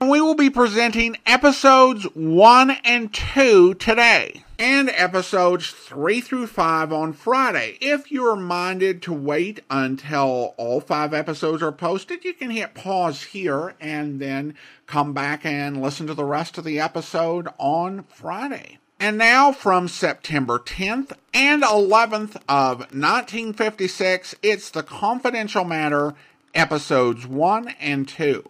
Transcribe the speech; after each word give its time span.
And 0.00 0.10
we 0.10 0.20
will 0.20 0.34
be 0.34 0.50
presenting 0.50 1.16
episodes 1.26 2.04
one 2.14 2.72
and 2.84 3.14
two 3.14 3.74
today 3.74 4.44
and 4.62 4.88
episodes 4.90 5.70
3 5.70 6.20
through 6.20 6.46
5 6.46 6.92
on 6.92 7.12
Friday. 7.12 7.78
If 7.80 8.12
you're 8.12 8.36
minded 8.36 9.02
to 9.02 9.12
wait 9.12 9.58
until 9.68 10.54
all 10.56 10.80
five 10.80 11.12
episodes 11.12 11.64
are 11.64 11.72
posted, 11.72 12.24
you 12.24 12.32
can 12.32 12.50
hit 12.50 12.72
pause 12.72 13.24
here 13.24 13.74
and 13.80 14.20
then 14.20 14.54
come 14.86 15.12
back 15.12 15.44
and 15.44 15.82
listen 15.82 16.06
to 16.06 16.14
the 16.14 16.24
rest 16.24 16.58
of 16.58 16.64
the 16.64 16.78
episode 16.78 17.48
on 17.58 18.04
Friday. 18.04 18.78
And 19.00 19.18
now 19.18 19.50
from 19.50 19.88
September 19.88 20.60
10th 20.60 21.10
and 21.34 21.64
11th 21.64 22.36
of 22.48 22.78
1956, 22.94 24.36
it's 24.44 24.70
The 24.70 24.84
Confidential 24.84 25.64
Matter, 25.64 26.14
episodes 26.54 27.26
1 27.26 27.74
and 27.80 28.06
2. 28.06 28.48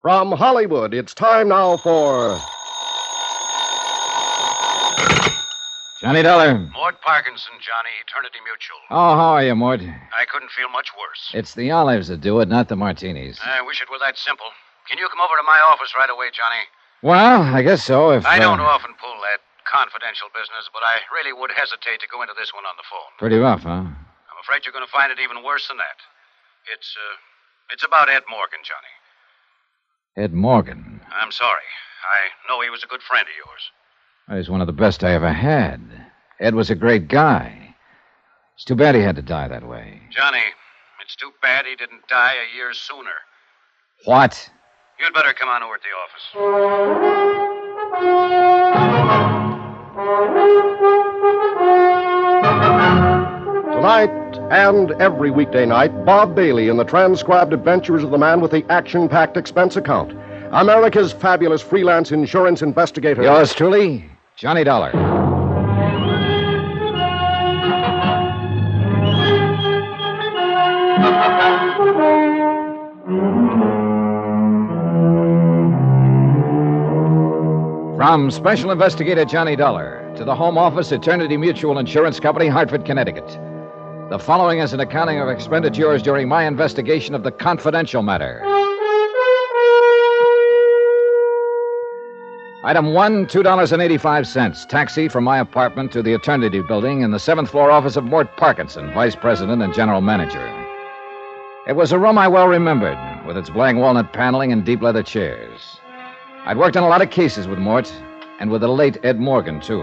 From 0.00 0.30
Hollywood, 0.30 0.94
it's 0.94 1.12
time 1.12 1.48
now 1.48 1.76
for. 1.76 2.38
Johnny 6.04 6.20
Dollar. 6.20 6.52
Mort 6.76 7.00
Parkinson, 7.00 7.56
Johnny, 7.64 7.88
Eternity 8.04 8.36
Mutual. 8.44 8.76
Oh, 8.92 9.16
how 9.16 9.40
are 9.40 9.44
you, 9.44 9.56
Mort? 9.56 9.80
I 9.80 10.28
couldn't 10.28 10.52
feel 10.52 10.68
much 10.68 10.92
worse. 10.92 11.32
It's 11.32 11.56
the 11.56 11.72
olives 11.72 12.12
that 12.12 12.20
do 12.20 12.44
it, 12.44 12.48
not 12.52 12.68
the 12.68 12.76
martinis. 12.76 13.40
I 13.40 13.64
wish 13.64 13.80
it 13.80 13.88
were 13.88 13.96
that 14.04 14.20
simple. 14.20 14.52
Can 14.84 15.00
you 15.00 15.08
come 15.08 15.24
over 15.24 15.32
to 15.32 15.46
my 15.48 15.56
office 15.72 15.96
right 15.96 16.12
away, 16.12 16.28
Johnny? 16.28 16.60
Well, 17.00 17.40
I 17.40 17.64
guess 17.64 17.80
so. 17.88 18.12
If 18.12 18.28
I 18.28 18.36
don't 18.36 18.60
uh, 18.60 18.68
often 18.68 18.92
pull 19.00 19.16
that 19.32 19.40
confidential 19.64 20.28
business, 20.36 20.68
but 20.76 20.84
I 20.84 21.00
really 21.08 21.32
would 21.32 21.56
hesitate 21.56 22.04
to 22.04 22.08
go 22.12 22.20
into 22.20 22.36
this 22.36 22.52
one 22.52 22.68
on 22.68 22.76
the 22.76 22.84
phone. 22.84 23.08
Pretty 23.16 23.40
rough, 23.40 23.64
huh? 23.64 23.88
I'm 23.88 24.40
afraid 24.44 24.68
you're 24.68 24.76
going 24.76 24.84
to 24.84 24.92
find 24.92 25.08
it 25.08 25.16
even 25.24 25.40
worse 25.40 25.72
than 25.72 25.80
that. 25.80 26.04
It's 26.68 26.92
uh, 27.00 27.16
it's 27.72 27.84
about 27.84 28.12
Ed 28.12 28.28
Morgan, 28.28 28.60
Johnny. 28.60 28.92
Ed 30.20 30.36
Morgan. 30.36 31.00
I'm 31.16 31.32
sorry. 31.32 31.64
I 32.04 32.28
know 32.44 32.60
he 32.60 32.68
was 32.68 32.84
a 32.84 32.92
good 32.92 33.00
friend 33.00 33.24
of 33.24 33.32
yours. 33.40 33.72
He's 34.30 34.48
one 34.48 34.60
of 34.62 34.66
the 34.66 34.72
best 34.72 35.04
I 35.04 35.12
ever 35.12 35.32
had. 35.32 35.80
Ed 36.40 36.54
was 36.54 36.70
a 36.70 36.74
great 36.74 37.08
guy. 37.08 37.74
It's 38.54 38.64
too 38.64 38.74
bad 38.74 38.94
he 38.94 39.02
had 39.02 39.16
to 39.16 39.22
die 39.22 39.48
that 39.48 39.68
way. 39.68 40.00
Johnny, 40.10 40.40
it's 41.04 41.14
too 41.14 41.30
bad 41.42 41.66
he 41.66 41.76
didn't 41.76 42.08
die 42.08 42.32
a 42.34 42.56
year 42.56 42.72
sooner. 42.72 43.10
What? 44.04 44.50
You'd 44.98 45.12
better 45.12 45.34
come 45.34 45.48
on 45.48 45.62
over 45.62 45.76
to 45.76 45.82
the 45.82 45.94
office. 46.00 46.24
Tonight 53.74 54.38
and 54.50 54.92
every 55.02 55.30
weekday 55.30 55.66
night, 55.66 56.04
Bob 56.06 56.34
Bailey 56.34 56.68
in 56.68 56.78
the 56.78 56.84
transcribed 56.84 57.52
adventures 57.52 58.02
of 58.02 58.10
the 58.10 58.18
man 58.18 58.40
with 58.40 58.52
the 58.52 58.64
action 58.70 59.08
packed 59.08 59.36
expense 59.36 59.76
account. 59.76 60.16
America's 60.52 61.12
fabulous 61.12 61.60
freelance 61.60 62.10
insurance 62.12 62.62
investigator. 62.62 63.22
Yours 63.22 63.52
truly, 63.52 64.08
Johnny 64.36 64.64
Dollar. 64.64 64.90
From 77.96 78.30
Special 78.32 78.72
Investigator 78.72 79.24
Johnny 79.24 79.54
Dollar 79.54 80.12
to 80.16 80.24
the 80.24 80.34
Home 80.34 80.58
Office, 80.58 80.90
Eternity 80.90 81.36
Mutual 81.36 81.78
Insurance 81.78 82.18
Company, 82.18 82.48
Hartford, 82.48 82.84
Connecticut. 82.84 83.38
The 84.10 84.18
following 84.18 84.58
is 84.58 84.72
an 84.72 84.80
accounting 84.80 85.20
of 85.20 85.28
expenditures 85.28 86.02
during 86.02 86.28
my 86.28 86.44
investigation 86.44 87.14
of 87.14 87.22
the 87.22 87.30
confidential 87.30 88.02
matter. 88.02 88.42
Item 92.64 92.94
one, 92.94 93.26
$2.85. 93.26 94.68
Taxi 94.68 95.06
from 95.06 95.22
my 95.22 95.38
apartment 95.38 95.92
to 95.92 96.02
the 96.02 96.14
Eternity 96.14 96.62
Building 96.62 97.02
in 97.02 97.10
the 97.10 97.18
seventh 97.18 97.50
floor 97.50 97.70
office 97.70 97.96
of 97.96 98.04
Mort 98.04 98.38
Parkinson, 98.38 98.90
Vice 98.94 99.14
President 99.14 99.60
and 99.60 99.74
General 99.74 100.00
Manager. 100.00 100.46
It 101.68 101.76
was 101.76 101.92
a 101.92 101.98
room 101.98 102.16
I 102.16 102.26
well 102.26 102.48
remembered, 102.48 102.96
with 103.26 103.36
its 103.36 103.50
blank 103.50 103.76
walnut 103.76 104.14
paneling 104.14 104.50
and 104.50 104.64
deep 104.64 104.80
leather 104.80 105.02
chairs. 105.02 105.60
I'd 106.46 106.56
worked 106.56 106.78
on 106.78 106.84
a 106.84 106.88
lot 106.88 107.02
of 107.02 107.10
cases 107.10 107.46
with 107.46 107.58
Mort, 107.58 107.92
and 108.40 108.50
with 108.50 108.62
the 108.62 108.68
late 108.68 108.96
Ed 109.04 109.20
Morgan, 109.20 109.60
too. 109.60 109.82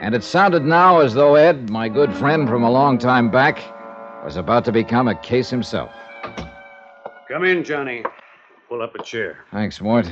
And 0.00 0.16
it 0.16 0.24
sounded 0.24 0.64
now 0.64 0.98
as 0.98 1.14
though 1.14 1.36
Ed, 1.36 1.70
my 1.70 1.88
good 1.88 2.12
friend 2.12 2.48
from 2.48 2.64
a 2.64 2.70
long 2.72 2.98
time 2.98 3.30
back, 3.30 3.62
was 4.24 4.34
about 4.34 4.64
to 4.64 4.72
become 4.72 5.06
a 5.06 5.14
case 5.14 5.48
himself. 5.48 5.92
Come 7.28 7.44
in, 7.44 7.62
Johnny. 7.62 8.02
Pull 8.68 8.82
up 8.82 8.96
a 8.96 9.02
chair. 9.04 9.44
Thanks, 9.52 9.80
Mort. 9.80 10.10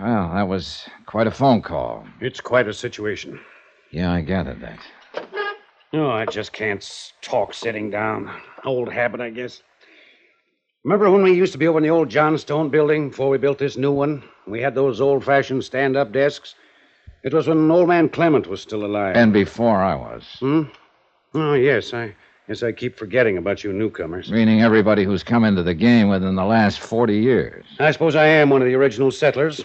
Well, 0.00 0.32
that 0.34 0.48
was 0.48 0.88
quite 1.06 1.26
a 1.26 1.30
phone 1.30 1.62
call. 1.62 2.04
It's 2.20 2.40
quite 2.40 2.66
a 2.66 2.72
situation. 2.74 3.40
Yeah, 3.90 4.12
I 4.12 4.22
gathered 4.22 4.60
that. 4.60 4.80
No, 5.92 6.10
I 6.10 6.26
just 6.26 6.52
can't 6.52 7.12
talk 7.22 7.54
sitting 7.54 7.90
down. 7.90 8.28
Old 8.64 8.92
habit, 8.92 9.20
I 9.20 9.30
guess. 9.30 9.62
Remember 10.82 11.10
when 11.10 11.22
we 11.22 11.32
used 11.32 11.52
to 11.52 11.58
be 11.58 11.68
over 11.68 11.78
in 11.78 11.84
the 11.84 11.90
old 11.90 12.08
Johnstone 12.08 12.68
building 12.68 13.10
before 13.10 13.30
we 13.30 13.38
built 13.38 13.58
this 13.58 13.76
new 13.76 13.92
one? 13.92 14.24
We 14.46 14.60
had 14.60 14.74
those 14.74 15.00
old 15.00 15.24
fashioned 15.24 15.64
stand 15.64 15.96
up 15.96 16.12
desks. 16.12 16.56
It 17.22 17.32
was 17.32 17.46
when 17.46 17.70
old 17.70 17.88
man 17.88 18.08
Clement 18.08 18.48
was 18.48 18.60
still 18.60 18.84
alive. 18.84 19.16
And 19.16 19.32
before 19.32 19.78
I 19.78 19.94
was. 19.94 20.24
Hmm? 20.40 20.62
Oh, 21.34 21.54
yes. 21.54 21.94
I 21.94 22.14
guess 22.48 22.62
I 22.62 22.72
keep 22.72 22.98
forgetting 22.98 23.38
about 23.38 23.64
you 23.64 23.72
newcomers. 23.72 24.30
Meaning 24.30 24.60
everybody 24.60 25.04
who's 25.04 25.22
come 25.22 25.44
into 25.44 25.62
the 25.62 25.72
game 25.72 26.08
within 26.08 26.34
the 26.34 26.44
last 26.44 26.80
40 26.80 27.16
years. 27.16 27.64
I 27.78 27.92
suppose 27.92 28.16
I 28.16 28.26
am 28.26 28.50
one 28.50 28.60
of 28.60 28.66
the 28.66 28.74
original 28.74 29.10
settlers. 29.10 29.64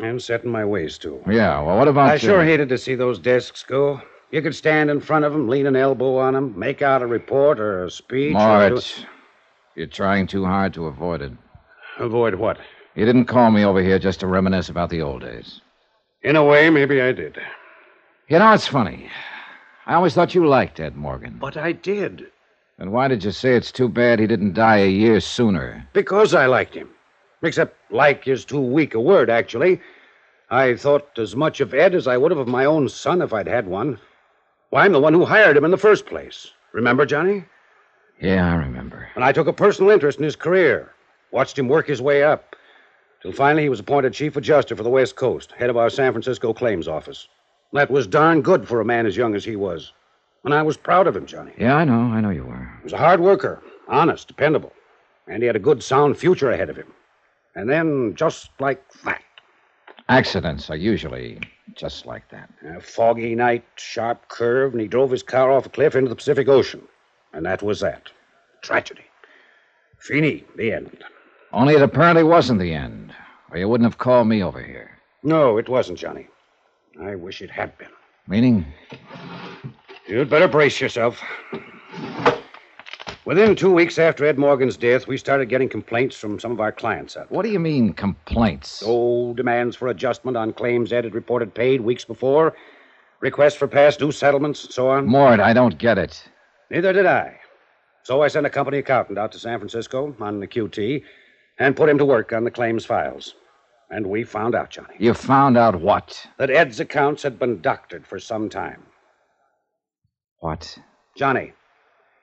And 0.00 0.22
set 0.22 0.44
in 0.44 0.50
my 0.50 0.64
ways, 0.64 0.98
too. 0.98 1.20
Yeah, 1.28 1.60
well, 1.60 1.76
what 1.78 1.88
about. 1.88 2.10
I 2.10 2.18
sure 2.18 2.40
uh, 2.40 2.44
hated 2.44 2.68
to 2.70 2.78
see 2.78 2.94
those 2.94 3.18
desks 3.18 3.64
go. 3.64 4.00
You 4.30 4.42
could 4.42 4.54
stand 4.54 4.90
in 4.90 5.00
front 5.00 5.24
of 5.24 5.32
them, 5.32 5.48
lean 5.48 5.66
an 5.66 5.74
elbow 5.76 6.18
on 6.18 6.34
them, 6.34 6.56
make 6.58 6.82
out 6.82 7.02
a 7.02 7.06
report 7.06 7.58
or 7.58 7.84
a 7.84 7.90
speech. 7.90 8.36
or 8.36 8.70
do- 8.70 8.80
you're 9.74 9.86
trying 9.86 10.26
too 10.26 10.44
hard 10.44 10.74
to 10.74 10.86
avoid 10.86 11.22
it. 11.22 11.32
Avoid 11.98 12.34
what? 12.36 12.58
You 12.94 13.04
didn't 13.04 13.26
call 13.26 13.50
me 13.50 13.64
over 13.64 13.80
here 13.82 13.98
just 13.98 14.20
to 14.20 14.26
reminisce 14.26 14.68
about 14.68 14.90
the 14.90 15.02
old 15.02 15.22
days. 15.22 15.60
In 16.22 16.36
a 16.36 16.44
way, 16.44 16.68
maybe 16.68 17.00
I 17.00 17.12
did. 17.12 17.38
You 18.28 18.38
know, 18.40 18.52
it's 18.52 18.66
funny. 18.66 19.08
I 19.86 19.94
always 19.94 20.14
thought 20.14 20.34
you 20.34 20.46
liked 20.46 20.80
Ed 20.80 20.96
Morgan. 20.96 21.38
But 21.40 21.56
I 21.56 21.72
did. 21.72 22.26
And 22.78 22.92
why 22.92 23.08
did 23.08 23.24
you 23.24 23.30
say 23.30 23.54
it's 23.54 23.72
too 23.72 23.88
bad 23.88 24.18
he 24.18 24.26
didn't 24.26 24.54
die 24.54 24.78
a 24.78 24.88
year 24.90 25.20
sooner? 25.20 25.86
Because 25.92 26.34
I 26.34 26.46
liked 26.46 26.74
him. 26.74 26.90
Except 27.42 27.76
like 27.90 28.26
is 28.26 28.44
too 28.44 28.60
weak 28.60 28.94
a 28.94 29.00
word, 29.00 29.30
actually. 29.30 29.80
I 30.50 30.74
thought 30.76 31.18
as 31.18 31.36
much 31.36 31.60
of 31.60 31.74
Ed 31.74 31.94
as 31.94 32.06
I 32.06 32.16
would 32.16 32.30
have 32.30 32.38
of 32.38 32.48
my 32.48 32.64
own 32.64 32.88
son 32.88 33.22
if 33.22 33.32
I'd 33.32 33.46
had 33.46 33.66
one. 33.66 33.98
Why, 34.70 34.84
I'm 34.84 34.92
the 34.92 35.00
one 35.00 35.14
who 35.14 35.24
hired 35.24 35.56
him 35.56 35.64
in 35.64 35.70
the 35.70 35.76
first 35.76 36.06
place. 36.06 36.50
Remember, 36.72 37.06
Johnny? 37.06 37.44
Yeah, 38.20 38.52
I 38.52 38.56
remember. 38.56 39.08
And 39.14 39.24
I 39.24 39.32
took 39.32 39.46
a 39.46 39.52
personal 39.52 39.90
interest 39.90 40.18
in 40.18 40.24
his 40.24 40.36
career. 40.36 40.92
Watched 41.30 41.58
him 41.58 41.68
work 41.68 41.86
his 41.86 42.02
way 42.02 42.22
up. 42.22 42.56
Till 43.22 43.32
finally 43.32 43.64
he 43.64 43.68
was 43.68 43.80
appointed 43.80 44.12
chief 44.12 44.36
adjuster 44.36 44.76
for 44.76 44.82
the 44.82 44.90
West 44.90 45.16
Coast, 45.16 45.52
head 45.52 45.70
of 45.70 45.76
our 45.76 45.90
San 45.90 46.12
Francisco 46.12 46.52
claims 46.52 46.88
office. 46.88 47.28
That 47.72 47.90
was 47.90 48.06
darn 48.06 48.42
good 48.42 48.66
for 48.66 48.80
a 48.80 48.84
man 48.84 49.06
as 49.06 49.16
young 49.16 49.34
as 49.34 49.44
he 49.44 49.56
was. 49.56 49.92
And 50.44 50.54
I 50.54 50.62
was 50.62 50.76
proud 50.76 51.06
of 51.06 51.16
him, 51.16 51.26
Johnny. 51.26 51.52
Yeah, 51.58 51.76
I 51.76 51.84
know. 51.84 52.00
I 52.00 52.20
know 52.20 52.30
you 52.30 52.44
were. 52.44 52.72
He 52.78 52.84
was 52.84 52.92
a 52.92 52.98
hard 52.98 53.20
worker, 53.20 53.62
honest, 53.88 54.28
dependable. 54.28 54.72
And 55.26 55.42
he 55.42 55.46
had 55.46 55.56
a 55.56 55.60
good, 55.60 55.82
sound 55.82 56.16
future 56.16 56.50
ahead 56.50 56.70
of 56.70 56.76
him. 56.76 56.92
And 57.58 57.68
then, 57.68 58.14
just 58.14 58.50
like 58.60 58.80
that, 59.04 59.20
Accidents 60.08 60.70
are 60.70 60.76
usually 60.76 61.40
just 61.74 62.06
like 62.06 62.22
that. 62.30 62.48
a 62.64 62.80
foggy 62.80 63.34
night, 63.34 63.64
sharp 63.74 64.28
curve, 64.28 64.72
and 64.72 64.80
he 64.80 64.86
drove 64.86 65.10
his 65.10 65.24
car 65.24 65.50
off 65.50 65.66
a 65.66 65.68
cliff 65.68 65.96
into 65.96 66.08
the 66.08 66.14
Pacific 66.14 66.46
Ocean. 66.46 66.82
And 67.32 67.44
that 67.46 67.60
was 67.60 67.80
that. 67.80 68.10
Tragedy. 68.62 69.02
Fini, 69.98 70.44
the 70.56 70.70
end. 70.72 71.02
Only 71.52 71.74
it 71.74 71.82
apparently 71.82 72.22
wasn't 72.22 72.60
the 72.60 72.72
end, 72.72 73.12
or 73.50 73.58
you 73.58 73.68
wouldn't 73.68 73.90
have 73.90 73.98
called 73.98 74.28
me 74.28 74.40
over 74.40 74.62
here. 74.62 74.92
No, 75.24 75.58
it 75.58 75.68
wasn't, 75.68 75.98
Johnny. 75.98 76.28
I 77.02 77.16
wish 77.16 77.42
it 77.42 77.50
had 77.50 77.76
been. 77.76 77.88
Meaning? 78.28 78.66
You'd 80.06 80.30
better 80.30 80.46
brace 80.48 80.80
yourself. 80.80 81.20
Within 83.28 83.54
two 83.54 83.70
weeks 83.70 83.98
after 83.98 84.24
Ed 84.24 84.38
Morgan's 84.38 84.78
death, 84.78 85.06
we 85.06 85.18
started 85.18 85.50
getting 85.50 85.68
complaints 85.68 86.16
from 86.16 86.40
some 86.40 86.50
of 86.50 86.60
our 86.60 86.72
clients 86.72 87.14
out. 87.14 87.30
What 87.30 87.42
do 87.42 87.50
you 87.50 87.58
mean, 87.58 87.92
complaints? 87.92 88.82
Oh, 88.86 89.34
demands 89.34 89.76
for 89.76 89.88
adjustment 89.88 90.34
on 90.34 90.54
claims 90.54 90.94
Ed 90.94 91.04
had 91.04 91.14
reported 91.14 91.52
paid 91.52 91.82
weeks 91.82 92.06
before, 92.06 92.56
requests 93.20 93.54
for 93.54 93.68
past 93.68 93.98
due 93.98 94.12
settlements, 94.12 94.64
and 94.64 94.72
so 94.72 94.88
on. 94.88 95.04
Mort, 95.04 95.40
I 95.40 95.52
don't 95.52 95.76
get 95.76 95.98
it. 95.98 96.26
Neither 96.70 96.94
did 96.94 97.04
I. 97.04 97.38
So 98.02 98.22
I 98.22 98.28
sent 98.28 98.46
a 98.46 98.50
company 98.50 98.78
accountant 98.78 99.18
out 99.18 99.30
to 99.32 99.38
San 99.38 99.58
Francisco 99.58 100.16
on 100.20 100.40
the 100.40 100.48
QT 100.48 101.02
and 101.58 101.76
put 101.76 101.90
him 101.90 101.98
to 101.98 102.06
work 102.06 102.32
on 102.32 102.44
the 102.44 102.50
claims 102.50 102.86
files. 102.86 103.34
And 103.90 104.06
we 104.06 104.24
found 104.24 104.54
out, 104.54 104.70
Johnny, 104.70 104.94
You 104.98 105.12
found 105.12 105.58
out 105.58 105.78
what? 105.78 106.26
that 106.38 106.48
Ed's 106.48 106.80
accounts 106.80 107.24
had 107.24 107.38
been 107.38 107.60
doctored 107.60 108.06
for 108.06 108.18
some 108.18 108.48
time. 108.48 108.84
What? 110.38 110.78
Johnny, 111.14 111.52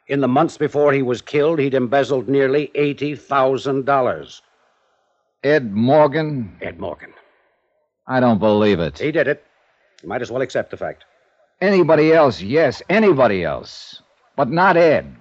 in 0.07 0.22
the 0.22 0.28
months 0.28 0.57
before 0.57 0.94
he 0.94 1.02
was 1.02 1.22
killed, 1.22 1.60
he'd 1.60 1.74
embezzled 1.74 2.30
nearly 2.30 2.72
$80,000. 2.75 4.42
Ed 5.44 5.72
Morgan? 5.74 6.57
Ed 6.62 6.80
Morgan. 6.80 7.13
I 8.07 8.19
don't 8.19 8.40
believe 8.40 8.80
it. 8.80 9.00
He 9.00 9.12
did 9.12 9.28
it. 9.28 9.44
You 10.04 10.10
might 10.10 10.22
as 10.22 10.31
well 10.31 10.42
accept 10.42 10.72
the 10.72 10.78
fact. 10.78 11.06
Anybody 11.62 12.13
else, 12.13 12.42
yes, 12.42 12.81
anybody 12.90 13.44
else. 13.44 14.02
But 14.36 14.50
not 14.50 14.78
Ed. 14.78 15.16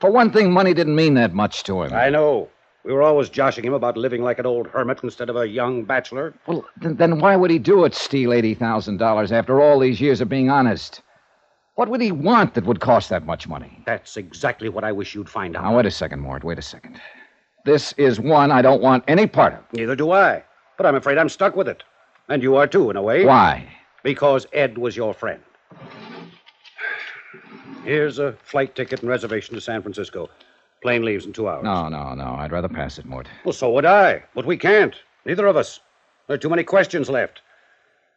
For 0.00 0.10
one 0.10 0.32
thing, 0.32 0.52
money 0.52 0.74
didn't 0.74 0.96
mean 0.96 1.14
that 1.14 1.34
much 1.34 1.62
to 1.64 1.82
him. 1.82 1.92
I 1.92 2.08
know. 2.08 2.48
We 2.84 2.92
were 2.92 3.02
always 3.02 3.28
joshing 3.28 3.64
him 3.64 3.74
about 3.74 3.96
living 3.96 4.22
like 4.22 4.38
an 4.38 4.46
old 4.46 4.68
hermit 4.68 5.00
instead 5.02 5.28
of 5.28 5.36
a 5.36 5.46
young 5.46 5.84
bachelor. 5.84 6.34
Well, 6.46 6.64
th- 6.80 6.96
then 6.96 7.18
why 7.18 7.36
would 7.36 7.50
he 7.50 7.58
do 7.58 7.84
it, 7.84 7.94
steal 7.94 8.30
$80,000 8.30 9.30
after 9.32 9.60
all 9.60 9.78
these 9.78 10.00
years 10.00 10.20
of 10.20 10.28
being 10.28 10.48
honest? 10.48 11.02
What 11.78 11.90
would 11.90 12.00
he 12.00 12.10
want 12.10 12.54
that 12.54 12.64
would 12.64 12.80
cost 12.80 13.08
that 13.10 13.24
much 13.24 13.46
money? 13.46 13.84
That's 13.86 14.16
exactly 14.16 14.68
what 14.68 14.82
I 14.82 14.90
wish 14.90 15.14
you'd 15.14 15.28
find 15.28 15.54
out. 15.56 15.62
Now, 15.62 15.76
wait 15.76 15.86
a 15.86 15.92
second, 15.92 16.18
Mort. 16.18 16.42
Wait 16.42 16.58
a 16.58 16.62
second. 16.62 17.00
This 17.64 17.92
is 17.92 18.18
one 18.18 18.50
I 18.50 18.62
don't 18.62 18.82
want 18.82 19.04
any 19.06 19.28
part 19.28 19.52
of. 19.52 19.60
Neither 19.72 19.94
do 19.94 20.10
I. 20.10 20.42
But 20.76 20.86
I'm 20.86 20.96
afraid 20.96 21.18
I'm 21.18 21.28
stuck 21.28 21.54
with 21.54 21.68
it. 21.68 21.84
And 22.28 22.42
you 22.42 22.56
are 22.56 22.66
too, 22.66 22.90
in 22.90 22.96
a 22.96 23.02
way. 23.02 23.24
Why? 23.24 23.68
Because 24.02 24.44
Ed 24.52 24.76
was 24.76 24.96
your 24.96 25.14
friend. 25.14 25.40
Here's 27.84 28.18
a 28.18 28.32
flight 28.42 28.74
ticket 28.74 29.02
and 29.02 29.08
reservation 29.08 29.54
to 29.54 29.60
San 29.60 29.80
Francisco. 29.80 30.28
Plane 30.82 31.04
leaves 31.04 31.26
in 31.26 31.32
two 31.32 31.48
hours. 31.48 31.62
No, 31.62 31.88
no, 31.88 32.12
no. 32.12 32.34
I'd 32.40 32.50
rather 32.50 32.66
pass 32.66 32.98
it, 32.98 33.04
Mort. 33.06 33.28
Well, 33.44 33.52
so 33.52 33.70
would 33.70 33.86
I. 33.86 34.24
But 34.34 34.46
we 34.46 34.56
can't. 34.56 34.96
Neither 35.24 35.46
of 35.46 35.56
us. 35.56 35.78
There 36.26 36.34
are 36.34 36.38
too 36.38 36.50
many 36.50 36.64
questions 36.64 37.08
left. 37.08 37.40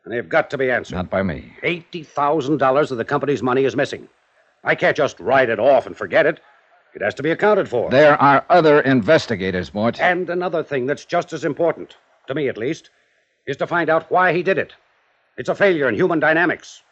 And 0.04 0.14
they've 0.14 0.28
got 0.28 0.50
to 0.50 0.58
be 0.58 0.72
answered. 0.72 0.96
Not 0.96 1.10
by 1.10 1.24
me. 1.24 1.54
$80,000 1.64 2.92
of 2.92 2.98
the 2.98 3.06
company's 3.06 3.44
money 3.44 3.66
is 3.66 3.76
missing. 3.76 4.08
I 4.64 4.76
can't 4.76 4.98
just 4.98 5.20
write 5.20 5.50
it 5.50 5.60
off 5.60 5.86
and 5.86 5.96
forget 5.96 6.26
it. 6.26 6.40
It 6.94 7.02
has 7.02 7.14
to 7.16 7.24
be 7.24 7.32
accounted 7.32 7.70
for. 7.70 7.90
There 7.90 8.22
are 8.22 8.44
other 8.50 8.82
investigators, 8.82 9.74
Mort. 9.74 10.00
And 10.02 10.30
another 10.30 10.64
thing 10.64 10.88
that's 10.88 11.06
just 11.06 11.34
as 11.34 11.46
important, 11.46 11.96
to 12.28 12.36
me 12.36 12.50
at 12.50 12.58
least, 12.58 12.90
is 13.48 13.58
to 13.58 13.68
find 13.68 13.90
out 13.90 14.12
why 14.12 14.34
he 14.34 14.44
did 14.44 14.58
it. 14.58 14.74
It's 15.38 15.50
a 15.50 15.56
failure 15.56 15.88
in 15.88 15.96
human 15.96 16.20
dynamics. 16.20 16.84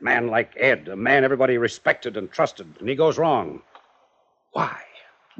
A 0.00 0.04
man 0.04 0.28
like 0.28 0.52
Ed, 0.56 0.88
a 0.88 0.96
man 0.96 1.24
everybody 1.24 1.58
respected 1.58 2.16
and 2.16 2.30
trusted, 2.30 2.66
and 2.78 2.88
he 2.88 2.94
goes 2.94 3.18
wrong. 3.18 3.62
Why? 4.52 4.78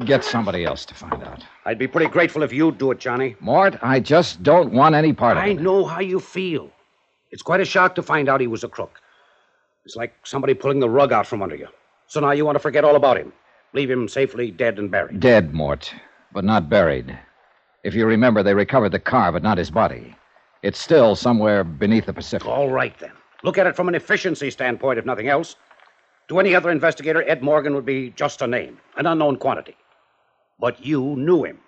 Get 0.04 0.24
somebody 0.24 0.64
else 0.64 0.84
to 0.86 0.94
find 0.94 1.22
out. 1.22 1.44
I'd 1.64 1.78
be 1.78 1.88
pretty 1.88 2.10
grateful 2.10 2.42
if 2.42 2.52
you'd 2.52 2.78
do 2.78 2.90
it, 2.92 3.00
Johnny. 3.00 3.36
Mort, 3.40 3.76
I 3.82 4.00
just 4.00 4.42
don't 4.42 4.72
want 4.72 4.94
any 4.94 5.12
part 5.12 5.36
of 5.36 5.44
it. 5.44 5.46
I 5.46 5.52
know 5.52 5.84
how 5.84 6.00
you 6.00 6.20
feel. 6.20 6.70
It's 7.30 7.42
quite 7.42 7.60
a 7.60 7.64
shock 7.64 7.94
to 7.96 8.02
find 8.02 8.28
out 8.28 8.40
he 8.40 8.46
was 8.46 8.64
a 8.64 8.68
crook. 8.68 9.00
It's 9.84 9.96
like 9.96 10.14
somebody 10.24 10.54
pulling 10.54 10.80
the 10.80 10.88
rug 10.88 11.12
out 11.12 11.26
from 11.26 11.42
under 11.42 11.56
you. 11.56 11.68
So 12.06 12.20
now 12.20 12.32
you 12.32 12.44
want 12.44 12.56
to 12.56 12.60
forget 12.60 12.84
all 12.84 12.96
about 12.96 13.18
him. 13.18 13.32
Leave 13.74 13.90
him 13.90 14.08
safely 14.08 14.50
dead 14.50 14.78
and 14.78 14.90
buried. 14.90 15.20
Dead, 15.20 15.52
Mort, 15.52 15.92
but 16.32 16.44
not 16.44 16.70
buried. 16.70 17.18
If 17.84 17.94
you 17.94 18.06
remember, 18.06 18.42
they 18.42 18.54
recovered 18.54 18.92
the 18.92 18.98
car, 18.98 19.30
but 19.30 19.42
not 19.42 19.58
his 19.58 19.70
body. 19.70 20.16
It's 20.62 20.78
still 20.78 21.14
somewhere 21.14 21.64
beneath 21.64 22.06
the 22.06 22.12
Pacific. 22.12 22.48
All 22.48 22.70
right, 22.70 22.98
then. 22.98 23.12
Look 23.44 23.58
at 23.58 23.66
it 23.66 23.76
from 23.76 23.88
an 23.88 23.94
efficiency 23.94 24.50
standpoint, 24.50 24.98
if 24.98 25.04
nothing 25.04 25.28
else. 25.28 25.56
To 26.28 26.40
any 26.40 26.54
other 26.54 26.70
investigator, 26.70 27.22
Ed 27.28 27.42
Morgan 27.42 27.74
would 27.74 27.86
be 27.86 28.10
just 28.10 28.42
a 28.42 28.46
name, 28.46 28.78
an 28.96 29.06
unknown 29.06 29.36
quantity. 29.36 29.76
But 30.58 30.84
you 30.84 31.16
knew 31.16 31.44
him. 31.44 31.58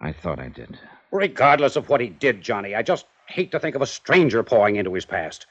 I 0.00 0.12
thought 0.12 0.40
I 0.40 0.48
did. 0.48 0.78
Regardless 1.12 1.76
of 1.76 1.88
what 1.88 2.00
he 2.00 2.08
did, 2.08 2.40
Johnny, 2.40 2.74
I 2.74 2.82
just 2.82 3.06
hate 3.30 3.50
to 3.52 3.60
think 3.60 3.76
of 3.76 3.82
a 3.82 3.86
stranger 3.86 4.42
pawing 4.42 4.76
into 4.76 4.92
his 4.92 5.06
past. 5.06 5.46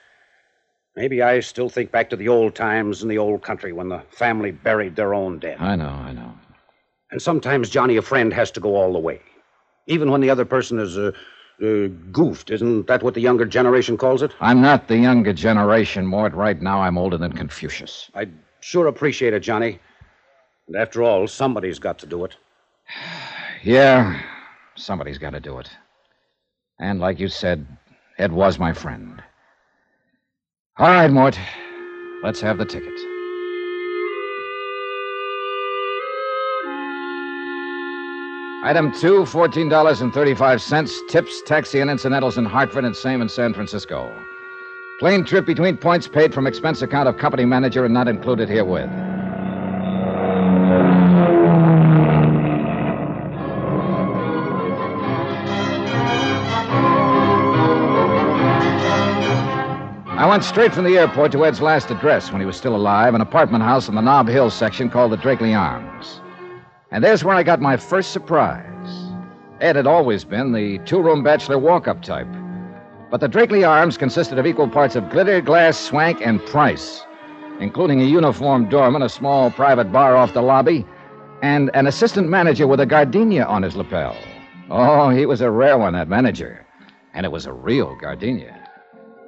Maybe 0.95 1.21
I 1.21 1.39
still 1.39 1.69
think 1.69 1.91
back 1.91 2.09
to 2.09 2.15
the 2.15 2.27
old 2.27 2.55
times 2.55 3.01
in 3.01 3.09
the 3.09 3.17
old 3.17 3.41
country 3.41 3.71
when 3.71 3.89
the 3.89 4.01
family 4.09 4.51
buried 4.51 4.95
their 4.95 5.13
own 5.13 5.39
dead. 5.39 5.57
I 5.59 5.75
know, 5.75 5.87
I 5.89 6.11
know. 6.11 6.33
And 7.11 7.21
sometimes, 7.21 7.69
Johnny, 7.69 7.97
a 7.97 8.01
friend 8.01 8.33
has 8.33 8.51
to 8.51 8.59
go 8.59 8.75
all 8.75 8.93
the 8.93 8.99
way. 8.99 9.21
Even 9.87 10.11
when 10.11 10.21
the 10.21 10.29
other 10.29 10.45
person 10.45 10.77
is 10.77 10.97
uh, 10.97 11.11
uh, 11.61 11.87
goofed. 12.11 12.51
Isn't 12.51 12.87
that 12.87 13.03
what 13.03 13.13
the 13.13 13.21
younger 13.21 13.45
generation 13.45 13.97
calls 13.97 14.21
it? 14.21 14.31
I'm 14.39 14.61
not 14.61 14.87
the 14.87 14.97
younger 14.97 15.33
generation, 15.33 16.05
Mort. 16.05 16.33
Right 16.33 16.61
now, 16.61 16.81
I'm 16.81 16.97
older 16.97 17.17
than 17.17 17.33
Confucius. 17.33 18.09
I'd 18.13 18.31
sure 18.61 18.87
appreciate 18.87 19.33
it, 19.33 19.41
Johnny. 19.41 19.79
And 20.67 20.75
after 20.75 21.03
all, 21.03 21.27
somebody's 21.27 21.79
got 21.79 21.99
to 21.99 22.05
do 22.05 22.25
it. 22.25 22.35
Yeah, 23.61 24.17
somebody's 24.75 25.17
got 25.17 25.31
to 25.31 25.41
do 25.41 25.59
it. 25.59 25.69
And 26.79 26.99
like 26.99 27.19
you 27.19 27.27
said, 27.27 27.65
Ed 28.17 28.31
was 28.31 28.57
my 28.57 28.73
friend. 28.73 29.21
All 30.77 30.87
right, 30.87 31.11
Mort. 31.11 31.37
Let's 32.23 32.41
have 32.41 32.57
the 32.57 32.65
ticket. 32.65 32.93
Item 38.61 38.91
two, 38.91 39.23
$14.35. 39.23 41.07
Tips, 41.07 41.41
taxi, 41.43 41.79
and 41.79 41.89
incidentals 41.89 42.37
in 42.37 42.45
Hartford 42.45 42.85
and 42.85 42.95
same 42.95 43.21
in 43.21 43.29
San 43.29 43.53
Francisco. 43.53 44.13
Plane 44.99 45.23
trip 45.23 45.45
between 45.45 45.77
points 45.77 46.09
paid 46.09 46.33
from 46.33 46.45
expense 46.45 46.81
account 46.81 47.07
of 47.07 47.17
company 47.17 47.45
manager 47.45 47.85
and 47.85 47.93
not 47.93 48.09
included 48.09 48.49
herewith. 48.49 48.89
I 60.19 60.25
went 60.25 60.43
straight 60.43 60.73
from 60.73 60.83
the 60.83 60.97
airport 60.97 61.31
to 61.31 61.45
Ed's 61.45 61.61
last 61.61 61.89
address 61.91 62.29
when 62.29 62.41
he 62.41 62.45
was 62.45 62.57
still 62.57 62.75
alive, 62.75 63.13
an 63.13 63.21
apartment 63.21 63.63
house 63.63 63.87
in 63.87 63.95
the 63.95 64.01
Nob 64.01 64.27
Hill 64.27 64.49
section 64.49 64.89
called 64.89 65.13
the 65.13 65.17
Drakeley 65.17 65.57
Arms. 65.57 66.19
And 66.91 67.01
there's 67.01 67.23
where 67.23 67.37
I 67.37 67.41
got 67.41 67.61
my 67.61 67.77
first 67.77 68.11
surprise. 68.11 69.13
Ed 69.61 69.77
had 69.77 69.87
always 69.87 70.25
been 70.25 70.51
the 70.51 70.79
two 70.79 71.01
room 71.01 71.23
bachelor 71.23 71.57
walk 71.57 71.87
up 71.87 72.01
type. 72.01 72.27
But 73.09 73.21
the 73.21 73.29
Drakeley 73.29 73.65
Arms 73.65 73.97
consisted 73.97 74.37
of 74.37 74.45
equal 74.45 74.67
parts 74.67 74.97
of 74.97 75.09
glitter, 75.09 75.39
glass, 75.39 75.79
swank, 75.79 76.19
and 76.21 76.45
price, 76.47 77.05
including 77.61 78.01
a 78.01 78.05
uniformed 78.05 78.69
doorman, 78.69 79.03
a 79.03 79.07
small 79.07 79.49
private 79.49 79.89
bar 79.89 80.17
off 80.17 80.33
the 80.33 80.41
lobby, 80.41 80.85
and 81.41 81.71
an 81.73 81.87
assistant 81.87 82.27
manager 82.27 82.67
with 82.67 82.81
a 82.81 82.85
gardenia 82.85 83.45
on 83.45 83.63
his 83.63 83.77
lapel. 83.77 84.17
Oh, 84.69 85.11
he 85.11 85.25
was 85.25 85.39
a 85.39 85.49
rare 85.49 85.77
one, 85.77 85.93
that 85.93 86.09
manager. 86.09 86.67
And 87.13 87.25
it 87.25 87.31
was 87.31 87.45
a 87.45 87.53
real 87.53 87.95
gardenia. 87.95 88.58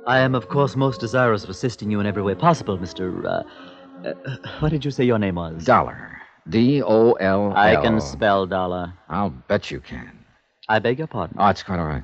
I 0.07 0.19
am, 0.19 0.33
of 0.33 0.49
course, 0.49 0.75
most 0.75 0.99
desirous 0.99 1.43
of 1.43 1.49
assisting 1.49 1.91
you 1.91 1.99
in 1.99 2.05
every 2.05 2.23
way 2.23 2.33
possible, 2.33 2.77
Mr. 2.77 3.23
Uh, 3.23 3.43
uh, 4.07 4.13
what 4.59 4.69
did 4.69 4.83
you 4.83 4.91
say 4.91 5.03
your 5.03 5.19
name 5.19 5.35
was? 5.35 5.63
Dollar. 5.63 6.17
D 6.49 6.81
O 6.81 7.13
L 7.13 7.51
L. 7.51 7.53
I 7.55 7.75
can 7.75 8.01
spell 8.01 8.47
dollar. 8.47 8.93
I'll 9.09 9.29
bet 9.29 9.69
you 9.69 9.79
can. 9.79 10.25
I 10.69 10.79
beg 10.79 10.97
your 10.97 11.07
pardon. 11.07 11.37
Oh, 11.39 11.47
it's 11.49 11.61
quite 11.61 11.79
all 11.79 11.85
right. 11.85 12.03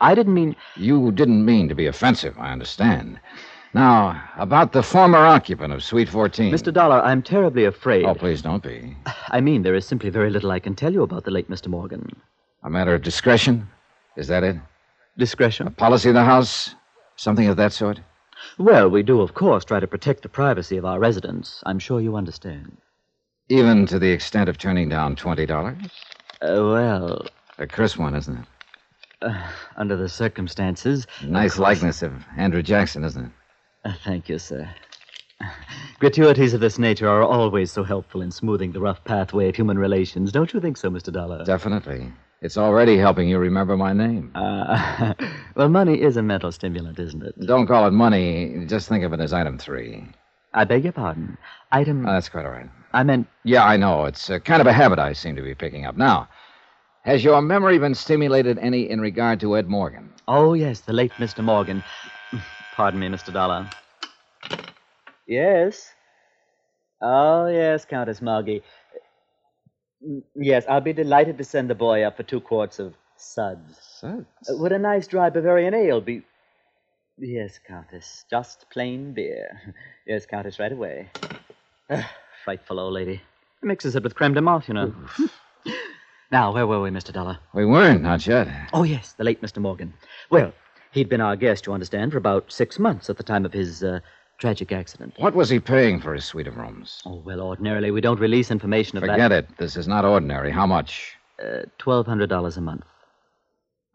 I 0.00 0.14
didn't 0.14 0.34
mean. 0.34 0.54
You 0.76 1.10
didn't 1.10 1.44
mean 1.44 1.68
to 1.68 1.74
be 1.74 1.86
offensive, 1.86 2.36
I 2.38 2.52
understand. 2.52 3.18
Now, 3.74 4.22
about 4.36 4.72
the 4.72 4.82
former 4.82 5.18
occupant 5.18 5.72
of 5.72 5.82
Suite 5.82 6.08
14. 6.08 6.52
Mr. 6.52 6.72
Dollar, 6.72 7.00
I'm 7.02 7.22
terribly 7.22 7.64
afraid. 7.64 8.04
Oh, 8.04 8.14
please 8.14 8.42
don't 8.42 8.62
be. 8.62 8.96
I 9.28 9.40
mean, 9.40 9.62
there 9.62 9.74
is 9.76 9.86
simply 9.86 10.10
very 10.10 10.30
little 10.30 10.50
I 10.50 10.58
can 10.58 10.74
tell 10.74 10.92
you 10.92 11.02
about 11.02 11.24
the 11.24 11.30
late 11.30 11.48
Mr. 11.48 11.68
Morgan. 11.68 12.08
A 12.64 12.70
matter 12.70 12.94
of 12.94 13.02
discretion? 13.02 13.68
Is 14.16 14.26
that 14.28 14.42
it? 14.42 14.56
Discretion? 15.18 15.66
A 15.68 15.70
Policy 15.70 16.08
of 16.08 16.14
the 16.14 16.24
house? 16.24 16.74
Something 17.20 17.48
of 17.48 17.58
that 17.58 17.74
sort? 17.74 18.00
Well, 18.56 18.88
we 18.88 19.02
do, 19.02 19.20
of 19.20 19.34
course, 19.34 19.62
try 19.62 19.78
to 19.78 19.86
protect 19.86 20.22
the 20.22 20.30
privacy 20.30 20.78
of 20.78 20.86
our 20.86 20.98
residents. 20.98 21.62
I'm 21.66 21.78
sure 21.78 22.00
you 22.00 22.16
understand. 22.16 22.78
Even 23.50 23.84
to 23.88 23.98
the 23.98 24.10
extent 24.10 24.48
of 24.48 24.56
turning 24.56 24.88
down 24.88 25.16
$20? 25.16 25.84
Uh, 25.84 25.84
well, 26.40 27.26
A 27.58 27.66
crisp 27.66 27.98
one, 27.98 28.14
isn't 28.14 28.38
it? 28.38 28.44
uh, 29.20 29.50
under 29.76 29.96
the 29.96 30.08
circumstances. 30.08 31.06
Nice 31.22 31.52
of 31.56 31.58
likeness 31.58 32.00
of 32.00 32.14
Andrew 32.38 32.62
Jackson, 32.62 33.04
isn't 33.04 33.26
it? 33.26 33.32
Uh, 33.84 33.92
thank 34.02 34.30
you, 34.30 34.38
sir. 34.38 34.66
Gratuities 35.98 36.54
of 36.54 36.60
this 36.60 36.78
nature 36.78 37.06
are 37.06 37.22
always 37.22 37.70
so 37.70 37.82
helpful 37.84 38.22
in 38.22 38.30
smoothing 38.30 38.72
the 38.72 38.80
rough 38.80 39.04
pathway 39.04 39.50
of 39.50 39.56
human 39.56 39.78
relations. 39.78 40.32
Don't 40.32 40.54
you 40.54 40.60
think 40.60 40.78
so, 40.78 40.88
Mr. 40.90 41.12
Dollar? 41.12 41.44
Definitely. 41.44 42.10
It's 42.42 42.56
already 42.56 42.96
helping 42.96 43.28
you 43.28 43.38
remember 43.38 43.76
my 43.76 43.92
name. 43.92 44.32
Uh, 44.34 45.12
well, 45.56 45.68
money 45.68 46.00
is 46.00 46.16
a 46.16 46.22
mental 46.22 46.50
stimulant, 46.50 46.98
isn't 46.98 47.22
it? 47.22 47.38
Don't 47.46 47.66
call 47.66 47.86
it 47.86 47.90
money. 47.90 48.64
Just 48.66 48.88
think 48.88 49.04
of 49.04 49.12
it 49.12 49.20
as 49.20 49.32
item 49.34 49.58
three. 49.58 50.06
I 50.54 50.64
beg 50.64 50.84
your 50.84 50.94
pardon. 50.94 51.36
Item. 51.70 52.06
Oh, 52.06 52.12
that's 52.12 52.30
quite 52.30 52.46
all 52.46 52.50
right. 52.50 52.68
I 52.92 53.02
meant. 53.02 53.26
Yeah, 53.44 53.64
I 53.64 53.76
know. 53.76 54.06
It's 54.06 54.30
uh, 54.30 54.38
kind 54.38 54.60
of 54.60 54.66
a 54.66 54.72
habit 54.72 54.98
I 54.98 55.12
seem 55.12 55.36
to 55.36 55.42
be 55.42 55.54
picking 55.54 55.84
up. 55.84 55.96
Now, 55.98 56.28
has 57.04 57.22
your 57.22 57.42
memory 57.42 57.78
been 57.78 57.94
stimulated 57.94 58.58
any 58.58 58.88
in 58.88 59.00
regard 59.00 59.38
to 59.40 59.56
Ed 59.56 59.68
Morgan? 59.68 60.10
Oh, 60.26 60.54
yes, 60.54 60.80
the 60.80 60.92
late 60.94 61.12
Mr. 61.12 61.44
Morgan. 61.44 61.84
Pardon 62.74 63.00
me, 63.00 63.08
Mr. 63.08 63.32
Dollar. 63.32 63.68
Yes. 65.26 65.92
Oh, 67.02 67.46
yes, 67.46 67.84
Countess 67.84 68.20
Margie. 68.22 68.62
Mm, 70.06 70.22
Yes, 70.34 70.64
I'll 70.68 70.80
be 70.80 70.92
delighted 70.92 71.38
to 71.38 71.44
send 71.44 71.68
the 71.70 71.74
boy 71.74 72.02
up 72.02 72.16
for 72.16 72.22
two 72.22 72.40
quarts 72.40 72.78
of 72.78 72.94
suds. 73.16 73.78
Suds? 74.00 74.26
Uh, 74.48 74.56
Would 74.56 74.72
a 74.72 74.78
nice 74.78 75.06
dry 75.06 75.30
Bavarian 75.30 75.74
ale 75.74 76.00
be. 76.00 76.22
Yes, 77.18 77.58
Countess. 77.66 78.24
Just 78.30 78.66
plain 78.70 79.12
beer. 79.12 79.60
Yes, 80.06 80.26
Countess, 80.26 80.58
right 80.58 80.72
away. 80.72 81.08
Ah, 81.90 82.10
Frightful 82.44 82.80
old 82.80 82.94
lady. 82.94 83.20
Mixes 83.62 83.94
it 83.94 84.02
with 84.02 84.14
creme 84.14 84.34
de 84.34 84.40
menthe, 84.40 84.66
you 84.68 84.74
know. 84.74 84.92
now, 86.32 86.52
where 86.52 86.66
were 86.66 86.80
we, 86.80 86.90
Mr. 86.90 87.12
Dollar? 87.12 87.38
We 87.52 87.64
weren't, 87.66 88.02
not 88.02 88.26
yet. 88.26 88.48
Oh, 88.72 88.82
yes, 88.82 89.12
the 89.12 89.22
late 89.24 89.40
Mr. 89.42 89.58
Morgan. 89.58 89.92
Well, 90.30 90.52
he'd 90.90 91.08
been 91.10 91.20
our 91.20 91.36
guest, 91.36 91.66
you 91.66 91.72
understand, 91.74 92.10
for 92.12 92.18
about 92.18 92.50
six 92.50 92.78
months 92.78 93.08
at 93.10 93.18
the 93.18 93.22
time 93.22 93.44
of 93.44 93.52
his 93.52 93.84
uh, 93.84 94.00
tragic 94.40 94.72
accident. 94.72 95.14
What 95.18 95.34
was 95.34 95.48
he 95.50 95.60
paying 95.60 96.00
for 96.00 96.14
his 96.14 96.24
suite 96.24 96.48
of 96.48 96.56
rooms? 96.56 97.02
Oh, 97.06 97.22
well, 97.24 97.40
ordinarily 97.40 97.90
we 97.92 98.00
don't 98.00 98.18
release 98.18 98.50
information 98.50 98.98
of 98.98 99.02
Forget 99.02 99.30
that. 99.30 99.44
it. 99.50 99.58
This 99.58 99.76
is 99.76 99.86
not 99.86 100.04
ordinary. 100.04 100.50
How 100.50 100.66
much? 100.66 101.12
Uh, 101.40 101.62
$1,200 101.78 102.56
a 102.56 102.60
month. 102.60 102.82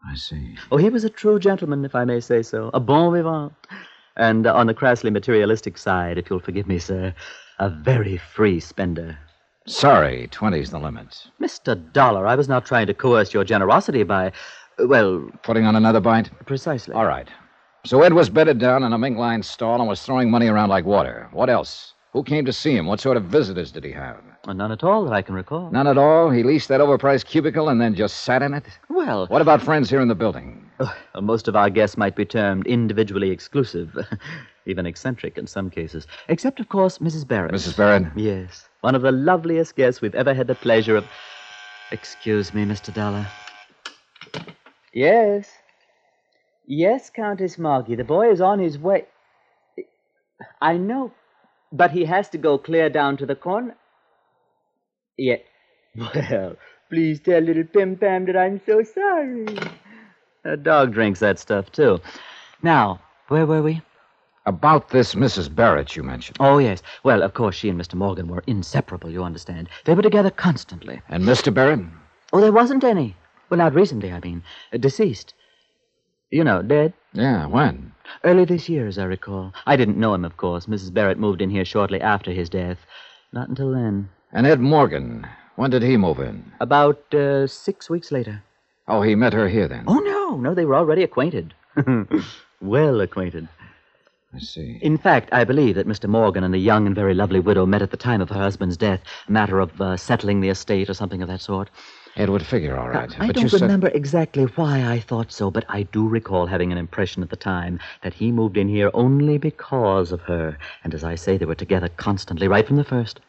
I 0.08 0.14
see. 0.14 0.56
Oh, 0.70 0.76
he 0.76 0.88
was 0.88 1.04
a 1.04 1.10
true 1.10 1.38
gentleman, 1.38 1.84
if 1.84 1.94
I 1.94 2.04
may 2.04 2.20
say 2.20 2.42
so. 2.42 2.70
A 2.72 2.80
bon 2.80 3.12
vivant. 3.12 3.52
And 4.16 4.46
uh, 4.46 4.54
on 4.54 4.66
the 4.68 4.74
crassly 4.74 5.10
materialistic 5.10 5.76
side, 5.76 6.16
if 6.16 6.30
you'll 6.30 6.40
forgive 6.40 6.66
me, 6.66 6.78
sir, 6.78 7.12
a 7.58 7.68
very 7.68 8.16
free 8.16 8.60
spender. 8.60 9.18
Sorry, 9.66 10.28
twenty's 10.30 10.70
the 10.70 10.78
limit. 10.78 11.26
Mr. 11.40 11.74
Dollar, 11.92 12.26
I 12.26 12.36
was 12.36 12.48
not 12.48 12.64
trying 12.64 12.86
to 12.86 12.94
coerce 12.94 13.34
your 13.34 13.42
generosity 13.44 14.04
by, 14.04 14.30
well, 14.78 15.28
Putting 15.42 15.64
on 15.66 15.74
another 15.74 15.98
bite? 16.00 16.30
precisely. 16.46 16.94
All 16.94 17.04
right. 17.06 17.28
So 17.86 18.02
Ed 18.02 18.14
was 18.14 18.28
bedded 18.28 18.58
down 18.58 18.82
in 18.82 18.92
a 18.92 18.98
mink 18.98 19.16
line 19.16 19.44
stall 19.44 19.78
and 19.78 19.88
was 19.88 20.02
throwing 20.02 20.28
money 20.28 20.48
around 20.48 20.70
like 20.70 20.84
water. 20.84 21.28
What 21.30 21.48
else? 21.48 21.94
Who 22.14 22.24
came 22.24 22.44
to 22.44 22.52
see 22.52 22.74
him? 22.76 22.86
What 22.86 23.00
sort 23.00 23.16
of 23.16 23.24
visitors 23.24 23.70
did 23.70 23.84
he 23.84 23.92
have? 23.92 24.16
Uh, 24.44 24.52
None 24.54 24.72
at 24.72 24.82
all 24.82 25.04
that 25.04 25.12
I 25.12 25.22
can 25.22 25.36
recall. 25.36 25.70
None 25.70 25.86
at 25.86 25.96
all. 25.96 26.30
He 26.30 26.42
leased 26.42 26.66
that 26.68 26.80
overpriced 26.80 27.26
cubicle 27.26 27.68
and 27.68 27.80
then 27.80 27.94
just 27.94 28.22
sat 28.22 28.42
in 28.42 28.54
it. 28.54 28.64
Well, 28.88 29.26
What 29.28 29.40
about 29.40 29.62
friends 29.62 29.88
here 29.88 30.00
in 30.00 30.08
the 30.08 30.16
building? 30.16 30.68
Uh, 30.80 30.92
most 31.20 31.46
of 31.46 31.54
our 31.54 31.70
guests 31.70 31.96
might 31.96 32.16
be 32.16 32.24
termed 32.24 32.66
individually 32.66 33.30
exclusive, 33.30 33.96
even 34.66 34.84
eccentric 34.84 35.38
in 35.38 35.46
some 35.46 35.70
cases. 35.70 36.08
Except, 36.28 36.58
of 36.58 36.68
course, 36.68 36.98
Mrs. 36.98 37.26
Barrett. 37.28 37.54
Mrs. 37.54 37.76
Barrett? 37.76 38.04
Yes, 38.16 38.68
one 38.80 38.96
of 38.96 39.02
the 39.02 39.12
loveliest 39.12 39.76
guests 39.76 40.00
we've 40.00 40.14
ever 40.16 40.34
had 40.34 40.48
the 40.48 40.56
pleasure 40.56 40.96
of. 40.96 41.04
Excuse 41.92 42.52
me, 42.52 42.64
Mr. 42.64 42.92
Dollar. 42.92 43.26
Yes. 44.92 45.48
Yes, 46.66 47.10
Countess 47.10 47.58
Margie. 47.58 47.94
The 47.94 48.04
boy 48.04 48.30
is 48.30 48.40
on 48.40 48.58
his 48.58 48.78
way. 48.78 49.06
I 50.60 50.76
know, 50.76 51.12
but 51.72 51.92
he 51.92 52.04
has 52.04 52.28
to 52.30 52.38
go 52.38 52.58
clear 52.58 52.90
down 52.90 53.16
to 53.18 53.26
the 53.26 53.36
corner. 53.36 53.76
Yeah. 55.16 55.36
Well, 55.96 56.56
please 56.90 57.20
tell 57.20 57.40
little 57.40 57.64
Pim 57.64 57.96
Pam 57.96 58.26
that 58.26 58.36
I'm 58.36 58.60
so 58.66 58.82
sorry. 58.82 59.46
A 60.44 60.56
dog 60.56 60.92
drinks 60.92 61.20
that 61.20 61.38
stuff, 61.38 61.72
too. 61.72 62.00
Now, 62.62 63.00
where 63.28 63.46
were 63.46 63.62
we? 63.62 63.80
About 64.44 64.90
this 64.90 65.14
Mrs. 65.14 65.52
Barrett 65.52 65.96
you 65.96 66.02
mentioned. 66.02 66.36
Oh, 66.38 66.58
yes. 66.58 66.82
Well, 67.02 67.22
of 67.22 67.34
course, 67.34 67.54
she 67.56 67.68
and 67.68 67.80
Mr. 67.80 67.94
Morgan 67.94 68.28
were 68.28 68.44
inseparable, 68.46 69.10
you 69.10 69.24
understand. 69.24 69.68
They 69.84 69.94
were 69.94 70.02
together 70.02 70.30
constantly. 70.30 71.00
And 71.08 71.24
Mr. 71.24 71.52
Barrett? 71.52 71.80
Oh, 72.32 72.40
there 72.40 72.52
wasn't 72.52 72.84
any. 72.84 73.16
Well, 73.48 73.58
not 73.58 73.74
recently, 73.74 74.12
I 74.12 74.20
mean. 74.20 74.42
Uh, 74.72 74.76
deceased. 74.76 75.34
You 76.30 76.42
know, 76.42 76.62
dead. 76.62 76.92
Yeah, 77.12 77.46
when? 77.46 77.92
Early 78.24 78.44
this 78.44 78.68
year, 78.68 78.86
as 78.86 78.98
I 78.98 79.04
recall. 79.04 79.52
I 79.66 79.76
didn't 79.76 79.98
know 79.98 80.14
him, 80.14 80.24
of 80.24 80.36
course. 80.36 80.66
Mrs. 80.66 80.92
Barrett 80.92 81.18
moved 81.18 81.40
in 81.40 81.50
here 81.50 81.64
shortly 81.64 82.00
after 82.00 82.32
his 82.32 82.48
death. 82.48 82.78
Not 83.32 83.48
until 83.48 83.72
then. 83.72 84.08
And 84.32 84.46
Ed 84.46 84.60
Morgan, 84.60 85.26
when 85.54 85.70
did 85.70 85.82
he 85.82 85.96
move 85.96 86.18
in? 86.18 86.52
About 86.60 87.14
uh, 87.14 87.46
six 87.46 87.88
weeks 87.88 88.10
later. 88.10 88.42
Oh, 88.88 89.02
he 89.02 89.14
met 89.14 89.32
her 89.32 89.48
here 89.48 89.68
then. 89.68 89.84
Oh, 89.86 89.98
no, 89.98 90.36
no, 90.36 90.54
they 90.54 90.64
were 90.64 90.76
already 90.76 91.02
acquainted. 91.02 91.54
well 92.60 93.00
acquainted. 93.00 93.48
I 94.34 94.38
see. 94.40 94.78
In 94.82 94.98
fact, 94.98 95.28
I 95.32 95.44
believe 95.44 95.76
that 95.76 95.86
Mr. 95.88 96.08
Morgan 96.08 96.44
and 96.44 96.52
the 96.52 96.58
young 96.58 96.86
and 96.86 96.94
very 96.94 97.14
lovely 97.14 97.40
widow 97.40 97.66
met 97.66 97.82
at 97.82 97.90
the 97.90 97.96
time 97.96 98.20
of 98.20 98.28
her 98.30 98.40
husband's 98.40 98.76
death, 98.76 99.00
a 99.28 99.32
matter 99.32 99.60
of 99.60 99.80
uh, 99.80 99.96
settling 99.96 100.40
the 100.40 100.48
estate 100.50 100.90
or 100.90 100.94
something 100.94 101.22
of 101.22 101.28
that 101.28 101.40
sort. 101.40 101.70
It 102.16 102.30
would 102.30 102.44
figure 102.46 102.78
all 102.78 102.88
right. 102.88 103.14
I 103.20 103.26
don't 103.26 103.42
you 103.42 103.48
said 103.48 103.60
remember 103.60 103.88
exactly 103.88 104.44
why 104.44 104.82
I 104.90 105.00
thought 105.00 105.30
so, 105.30 105.50
but 105.50 105.66
I 105.68 105.82
do 105.82 106.08
recall 106.08 106.46
having 106.46 106.72
an 106.72 106.78
impression 106.78 107.22
at 107.22 107.28
the 107.28 107.36
time 107.36 107.78
that 108.02 108.14
he 108.14 108.32
moved 108.32 108.56
in 108.56 108.68
here 108.68 108.90
only 108.94 109.36
because 109.36 110.12
of 110.12 110.22
her. 110.22 110.56
And 110.82 110.94
as 110.94 111.04
I 111.04 111.14
say, 111.14 111.36
they 111.36 111.44
were 111.44 111.54
together 111.54 111.90
constantly, 111.96 112.48
right 112.48 112.66
from 112.66 112.76
the 112.76 112.84
first. 112.84 113.20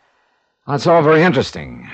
that's 0.65 0.87
all 0.87 1.01
very 1.03 1.21
interesting. 1.21 1.89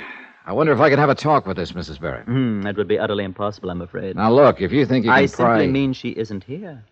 I 0.46 0.52
wonder 0.54 0.72
if 0.74 0.80
I 0.80 0.90
could 0.90 1.00
have 1.00 1.10
a 1.10 1.16
talk 1.16 1.48
with 1.48 1.58
this 1.58 1.72
Mrs. 1.72 2.00
Barrett. 2.00 2.26
Hmm, 2.26 2.62
that 2.62 2.78
would 2.78 2.88
be 2.88 3.00
utterly 3.00 3.24
impossible, 3.24 3.72
I'm 3.72 3.82
afraid. 3.82 4.16
Now 4.16 4.32
look, 4.32 4.62
if 4.62 4.72
you 4.72 4.86
think 4.86 5.06
you 5.06 5.10
can 5.12 5.18
I 5.18 5.28
pry, 5.28 5.58
simply 5.60 5.68
mean 5.72 5.94
she 5.94 6.10
isn't 6.10 6.44
here. 6.44 6.84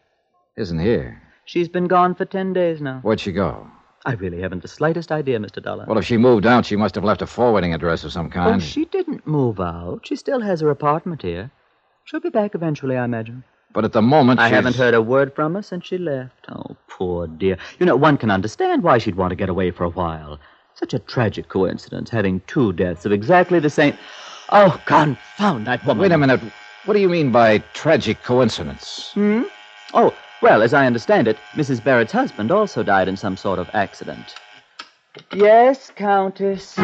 isn't 0.58 0.80
here. 0.80 1.22
She's 1.46 1.68
been 1.68 1.88
gone 1.88 2.16
for 2.16 2.26
ten 2.26 2.54
days 2.54 2.82
now. 2.82 3.00
Where'd 3.02 3.20
she 3.20 3.34
go? 3.34 3.68
I 4.06 4.14
really 4.14 4.42
haven't 4.42 4.62
the 4.62 4.68
slightest 4.68 5.12
idea, 5.12 5.40
Mr. 5.40 5.62
Dollar. 5.62 5.86
Well, 5.88 5.98
if 5.98 6.06
she 6.06 6.18
moved 6.18 6.46
out, 6.46 6.66
she 6.66 6.76
must 6.76 6.96
have 6.96 7.04
left 7.04 7.22
a 7.22 7.28
forwarding 7.28 7.74
address 7.74 8.04
of 8.04 8.12
some 8.12 8.28
oh, 8.28 8.30
kind. 8.30 8.64
she 8.64 8.86
didn't 8.86 9.28
move 9.28 9.60
out. 9.60 10.02
She 10.04 10.16
still 10.16 10.42
has 10.42 10.62
her 10.62 10.70
apartment 10.70 11.22
here. 11.22 11.52
She'll 12.06 12.20
be 12.20 12.30
back 12.30 12.56
eventually, 12.56 12.98
I 12.98 13.06
imagine. 13.06 13.44
But 13.74 13.86
at 13.86 13.94
the 13.94 14.02
moment, 14.02 14.40
I 14.40 14.48
she's- 14.48 14.56
haven't 14.56 14.76
heard 14.76 14.94
a 14.96 15.02
word 15.02 15.36
from 15.36 15.54
her 15.56 15.62
since 15.62 15.86
she 15.86 15.98
left. 15.98 16.46
Oh, 16.50 16.76
poor 16.90 17.28
dear. 17.28 17.58
You 17.80 17.86
know, 17.86 17.96
one 17.96 18.18
can 18.18 18.32
understand 18.32 18.84
why 18.84 18.98
she'd 18.98 19.16
want 19.16 19.30
to 19.32 19.36
get 19.36 19.50
away 19.50 19.72
for 19.72 19.84
a 19.84 19.90
while. 19.90 20.40
Such 20.74 20.94
a 20.94 21.00
tragic 21.00 21.48
coincidence, 21.48 22.10
having 22.10 22.42
two 22.48 22.74
deaths 22.74 23.06
of 23.06 23.12
exactly 23.12 23.60
the 23.60 23.70
same. 23.70 23.98
Oh, 24.50 24.82
confound 24.86 25.68
that 25.68 25.86
woman. 25.86 26.02
Wait 26.02 26.12
a 26.12 26.18
minute. 26.18 26.42
What 26.86 26.96
do 26.96 27.00
you 27.00 27.08
mean 27.08 27.32
by 27.32 27.60
tragic 27.74 28.24
coincidence? 28.24 29.12
Hmm? 29.14 29.44
Oh, 29.94 30.14
well, 30.42 30.62
as 30.62 30.74
I 30.74 30.86
understand 30.86 31.28
it, 31.28 31.38
Mrs. 31.54 31.84
Barrett's 31.84 32.12
husband 32.12 32.52
also 32.52 32.84
died 32.84 33.08
in 33.08 33.16
some 33.16 33.38
sort 33.38 33.60
of 33.60 33.70
accident. 33.74 34.36
Yes, 35.34 35.92
Countess. 35.96 36.78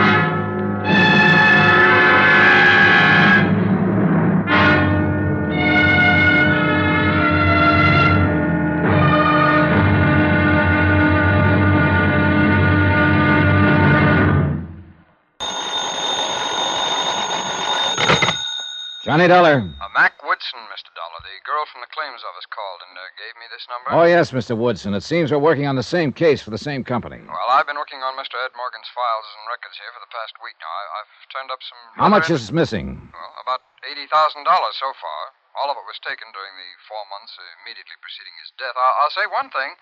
Johnny 19.07 19.29
Dollar. 19.29 19.73
Uh, 19.79 19.87
Mac 19.95 20.16
Woodson, 20.47 20.71
Mr. 20.71 20.95
Dollar. 20.95 21.19
The 21.27 21.43
girl 21.43 21.67
from 21.67 21.83
the 21.83 21.91
claims 21.91 22.23
office 22.23 22.47
called 22.47 22.79
and 22.87 22.95
uh, 22.95 23.03
gave 23.19 23.35
me 23.35 23.51
this 23.51 23.67
number. 23.67 23.91
Oh, 23.91 24.07
yes, 24.07 24.31
Mr. 24.31 24.55
Woodson. 24.55 24.95
It 24.95 25.03
seems 25.03 25.27
we're 25.27 25.43
working 25.43 25.67
on 25.67 25.75
the 25.75 25.83
same 25.83 26.15
case 26.15 26.39
for 26.39 26.55
the 26.55 26.61
same 26.61 26.87
company. 26.87 27.19
Well, 27.27 27.51
I've 27.51 27.67
been 27.67 27.75
working 27.75 27.99
on 27.99 28.15
Mr. 28.15 28.39
Ed 28.39 28.55
Morgan's 28.55 28.87
files 28.95 29.27
and 29.35 29.43
records 29.51 29.75
here 29.75 29.91
for 29.91 29.99
the 29.99 30.07
past 30.07 30.39
week 30.39 30.55
now. 30.63 30.71
I, 30.71 30.83
I've 31.03 31.11
turned 31.35 31.51
up 31.51 31.59
some. 31.59 31.81
How 31.99 32.07
much 32.07 32.31
is 32.31 32.55
missing? 32.55 33.11
Well, 33.11 33.33
about 33.43 33.59
$80,000 33.83 34.07
so 34.07 34.89
far. 34.95 35.21
All 35.59 35.67
of 35.67 35.75
it 35.75 35.83
was 35.83 35.99
taken 35.99 36.31
during 36.31 36.53
the 36.55 36.71
four 36.87 37.03
months 37.11 37.35
immediately 37.67 37.99
preceding 37.99 38.35
his 38.39 38.55
death. 38.55 38.77
I'll, 38.79 38.95
I'll 39.03 39.15
say 39.19 39.27
one 39.27 39.51
thing. 39.51 39.75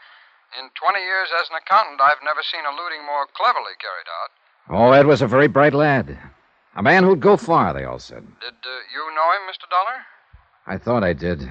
In 0.58 0.74
20 0.74 0.98
years 0.98 1.30
as 1.30 1.54
an 1.54 1.62
accountant, 1.62 2.02
I've 2.02 2.26
never 2.26 2.42
seen 2.42 2.66
a 2.66 2.74
looting 2.74 3.06
more 3.06 3.30
cleverly 3.38 3.78
carried 3.78 4.10
out. 4.10 4.32
Oh, 4.66 4.98
Ed 4.98 5.06
was 5.06 5.22
a 5.22 5.30
very 5.30 5.46
bright 5.46 5.78
lad. 5.78 6.18
A 6.74 6.82
man 6.82 7.06
who'd 7.06 7.22
go 7.22 7.38
far, 7.38 7.70
they 7.70 7.86
all 7.86 8.02
said. 8.02 8.26
Did 8.42 8.58
uh, 8.66 8.74
you 8.90 9.06
know 9.14 9.30
him, 9.38 9.46
Mr. 9.46 9.70
Dollar? 9.70 10.02
I 10.68 10.78
thought 10.78 11.04
I 11.04 11.14
did. 11.14 11.48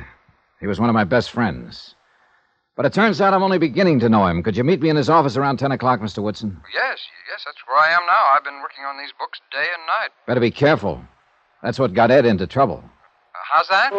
He 0.60 0.66
was 0.66 0.80
one 0.80 0.88
of 0.88 0.94
my 0.94 1.04
best 1.04 1.30
friends. 1.30 1.94
But 2.76 2.86
it 2.86 2.92
turns 2.92 3.20
out 3.20 3.32
I'm 3.32 3.44
only 3.44 3.58
beginning 3.58 4.00
to 4.00 4.08
know 4.08 4.26
him. 4.26 4.42
Could 4.42 4.56
you 4.56 4.64
meet 4.64 4.82
me 4.82 4.88
in 4.88 4.96
his 4.96 5.08
office 5.08 5.36
around 5.36 5.58
10 5.58 5.70
o'clock, 5.70 6.00
Mr. 6.00 6.20
Woodson? 6.20 6.60
Yes, 6.72 6.98
yes, 7.30 7.44
that's 7.44 7.58
where 7.68 7.78
I 7.78 7.92
am 7.92 8.04
now. 8.06 8.24
I've 8.34 8.42
been 8.42 8.60
working 8.60 8.84
on 8.84 8.98
these 8.98 9.12
books 9.18 9.38
day 9.52 9.58
and 9.58 9.86
night. 9.86 10.10
Better 10.26 10.40
be 10.40 10.50
careful. 10.50 11.00
That's 11.62 11.78
what 11.78 11.94
got 11.94 12.10
Ed 12.10 12.26
into 12.26 12.48
trouble. 12.48 12.82
Uh, 12.82 13.38
how's 13.52 13.68
that? 13.68 13.92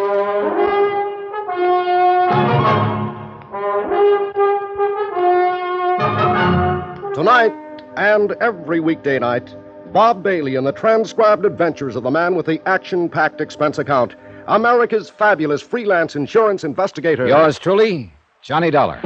Tonight 7.15 7.53
and 7.95 8.33
every 8.41 8.81
weekday 8.81 9.19
night, 9.19 9.55
Bob 9.93 10.21
Bailey 10.21 10.55
in 10.55 10.65
the 10.65 10.73
transcribed 10.73 11.45
adventures 11.45 11.95
of 11.95 12.03
the 12.03 12.11
man 12.11 12.35
with 12.35 12.45
the 12.45 12.61
action 12.67 13.07
packed 13.07 13.39
expense 13.39 13.77
account, 13.77 14.15
America's 14.47 15.09
fabulous 15.09 15.61
freelance 15.61 16.15
insurance 16.15 16.63
investigator. 16.63 17.27
Yours 17.27 17.57
truly, 17.57 18.13
Johnny 18.41 18.69
Dollar. 18.69 19.01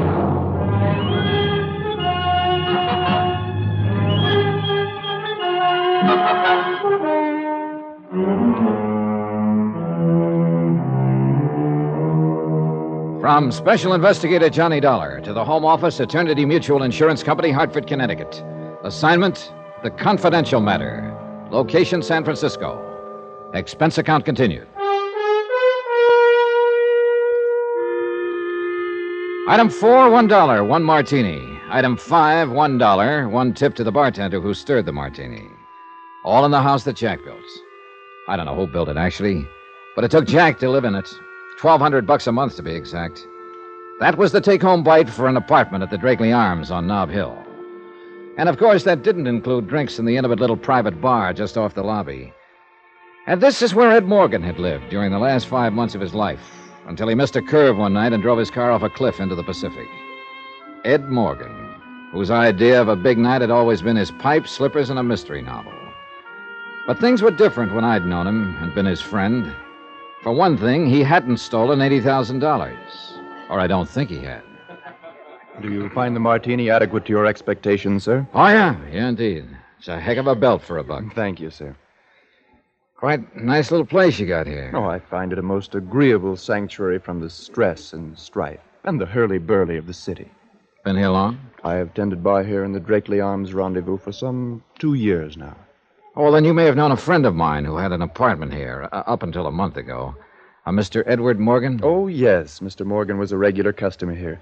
From 13.21 13.51
Special 13.51 13.93
Investigator 13.93 14.49
Johnny 14.49 14.79
Dollar 14.79 15.21
to 15.21 15.33
the 15.33 15.45
Home 15.45 15.63
Office, 15.63 15.99
Eternity 15.99 16.45
Mutual 16.45 16.83
Insurance 16.83 17.21
Company, 17.21 17.51
Hartford, 17.51 17.85
Connecticut. 17.85 18.43
Assignment 18.83 19.53
The 19.83 19.91
Confidential 19.91 20.59
Matter. 20.59 21.15
Location 21.51 22.01
San 22.01 22.23
Francisco. 22.23 22.85
Expense 23.53 23.97
account 23.97 24.25
continued. 24.25 24.67
Item 29.49 29.67
four, 29.67 30.11
one 30.11 30.27
dollar, 30.27 30.63
one 30.63 30.83
martini. 30.83 31.59
Item 31.71 31.97
five, 31.97 32.51
one 32.51 32.77
dollar, 32.77 33.27
one 33.27 33.51
tip 33.51 33.73
to 33.73 33.83
the 33.83 33.91
bartender 33.91 34.39
who 34.39 34.53
stirred 34.53 34.85
the 34.85 34.91
martini. 34.91 35.49
All 36.23 36.45
in 36.45 36.51
the 36.51 36.61
house 36.61 36.83
that 36.83 36.95
Jack 36.95 37.23
built. 37.25 37.39
I 38.27 38.37
don't 38.37 38.45
know 38.45 38.53
who 38.53 38.67
built 38.67 38.89
it, 38.89 38.95
actually, 38.95 39.47
but 39.95 40.05
it 40.05 40.11
took 40.11 40.27
Jack 40.27 40.59
to 40.59 40.69
live 40.69 40.85
in 40.85 40.93
it. 40.93 41.09
Twelve 41.57 41.81
hundred 41.81 42.05
bucks 42.05 42.27
a 42.27 42.31
month, 42.31 42.57
to 42.57 42.61
be 42.61 42.75
exact. 42.75 43.25
That 43.99 44.19
was 44.19 44.31
the 44.31 44.39
take 44.39 44.61
home 44.61 44.83
bite 44.83 45.09
for 45.09 45.27
an 45.27 45.35
apartment 45.35 45.81
at 45.81 45.89
the 45.89 45.97
Drakeley 45.97 46.31
Arms 46.31 46.69
on 46.69 46.85
Nob 46.85 47.09
Hill. 47.09 47.35
And 48.37 48.49
of 48.49 48.59
course, 48.59 48.83
that 48.83 49.01
didn't 49.01 49.25
include 49.25 49.67
drinks 49.67 49.97
in 49.97 50.05
the 50.05 50.15
intimate 50.15 50.39
little 50.39 50.57
private 50.57 51.01
bar 51.01 51.33
just 51.33 51.57
off 51.57 51.73
the 51.73 51.81
lobby. 51.81 52.31
And 53.25 53.41
this 53.41 53.63
is 53.63 53.73
where 53.73 53.89
Ed 53.89 54.05
Morgan 54.05 54.43
had 54.43 54.59
lived 54.59 54.91
during 54.91 55.09
the 55.09 55.17
last 55.17 55.47
five 55.47 55.73
months 55.73 55.95
of 55.95 56.01
his 56.01 56.13
life, 56.13 56.58
until 56.89 57.07
he 57.07 57.15
missed 57.15 57.35
a 57.35 57.41
curve 57.41 57.77
one 57.77 57.93
night 57.93 58.13
and 58.13 58.21
drove 58.21 58.39
his 58.39 58.49
car 58.49 58.71
off 58.71 58.81
a 58.81 58.89
cliff 58.89 59.19
into 59.19 59.35
the 59.35 59.43
Pacific. 59.43 59.87
Ed 60.83 61.07
Morgan, 61.07 61.55
whose 62.11 62.31
idea 62.31 62.81
of 62.81 62.87
a 62.87 62.95
big 62.95 63.19
night 63.19 63.41
had 63.41 63.51
always 63.51 63.81
been 63.81 63.95
his 63.95 64.09
pipe, 64.09 64.47
slippers, 64.47 64.89
and 64.89 64.97
a 64.97 65.03
mystery 65.03 65.43
novel. 65.43 65.71
But 66.87 66.99
things 66.99 67.21
were 67.21 67.29
different 67.29 67.75
when 67.75 67.85
I'd 67.85 68.07
known 68.07 68.25
him 68.25 68.57
and 68.57 68.73
been 68.73 68.87
his 68.87 69.01
friend. 69.01 69.53
For 70.23 70.33
one 70.33 70.57
thing, 70.57 70.87
he 70.87 71.03
hadn't 71.03 71.37
stolen 71.37 71.77
$80,000. 71.79 72.75
Or 73.51 73.59
I 73.59 73.67
don't 73.67 73.87
think 73.87 74.09
he 74.09 74.17
had. 74.17 74.41
Do 75.61 75.71
you 75.71 75.89
find 75.89 76.15
the 76.15 76.19
martini 76.19 76.71
adequate 76.71 77.05
to 77.05 77.11
your 77.11 77.27
expectations, 77.27 78.03
sir? 78.03 78.27
Oh, 78.33 78.47
yeah, 78.47 78.75
yeah, 78.91 79.09
indeed. 79.09 79.45
It's 79.77 79.89
a 79.89 79.99
heck 79.99 80.17
of 80.17 80.25
a 80.25 80.35
belt 80.35 80.63
for 80.63 80.79
a 80.79 80.83
buck. 80.83 81.03
Thank 81.13 81.39
you, 81.39 81.51
sir. 81.51 81.75
Quite 82.99 83.33
a 83.33 83.41
nice 83.41 83.71
little 83.71 83.85
place 83.85 84.19
you 84.19 84.25
got 84.27 84.45
here. 84.45 84.73
Oh, 84.75 84.83
I 84.83 84.99
find 84.99 85.31
it 85.31 85.39
a 85.39 85.41
most 85.41 85.73
agreeable 85.73 86.35
sanctuary 86.35 86.99
from 86.99 87.21
the 87.21 87.29
stress 87.29 87.93
and 87.93 88.19
strife 88.19 88.59
and 88.83 88.99
the 88.99 89.05
hurly-burly 89.05 89.77
of 89.77 89.87
the 89.87 89.93
city. 89.93 90.29
Been 90.83 90.97
here 90.97 91.07
long? 91.07 91.39
I 91.63 91.75
have 91.75 91.93
tended 91.93 92.21
bar 92.21 92.43
here 92.43 92.65
in 92.65 92.73
the 92.73 92.79
Drakeley 92.81 93.23
Arms 93.23 93.53
rendezvous 93.53 93.99
for 93.99 94.11
some 94.11 94.61
two 94.77 94.95
years 94.95 95.37
now. 95.37 95.55
Oh, 96.17 96.23
well, 96.23 96.33
then 96.33 96.43
you 96.43 96.53
may 96.53 96.65
have 96.65 96.75
known 96.75 96.91
a 96.91 96.97
friend 96.97 97.25
of 97.25 97.33
mine 97.33 97.63
who 97.63 97.77
had 97.77 97.93
an 97.93 98.01
apartment 98.01 98.53
here 98.53 98.89
uh, 98.91 99.03
up 99.07 99.23
until 99.23 99.47
a 99.47 99.51
month 99.51 99.77
ago. 99.77 100.13
A 100.65 100.71
Mr. 100.73 101.01
Edward 101.05 101.39
Morgan? 101.39 101.79
Oh, 101.81 102.07
yes. 102.07 102.59
Mr. 102.59 102.85
Morgan 102.85 103.17
was 103.17 103.31
a 103.31 103.37
regular 103.37 103.71
customer 103.71 104.13
here. 104.13 104.41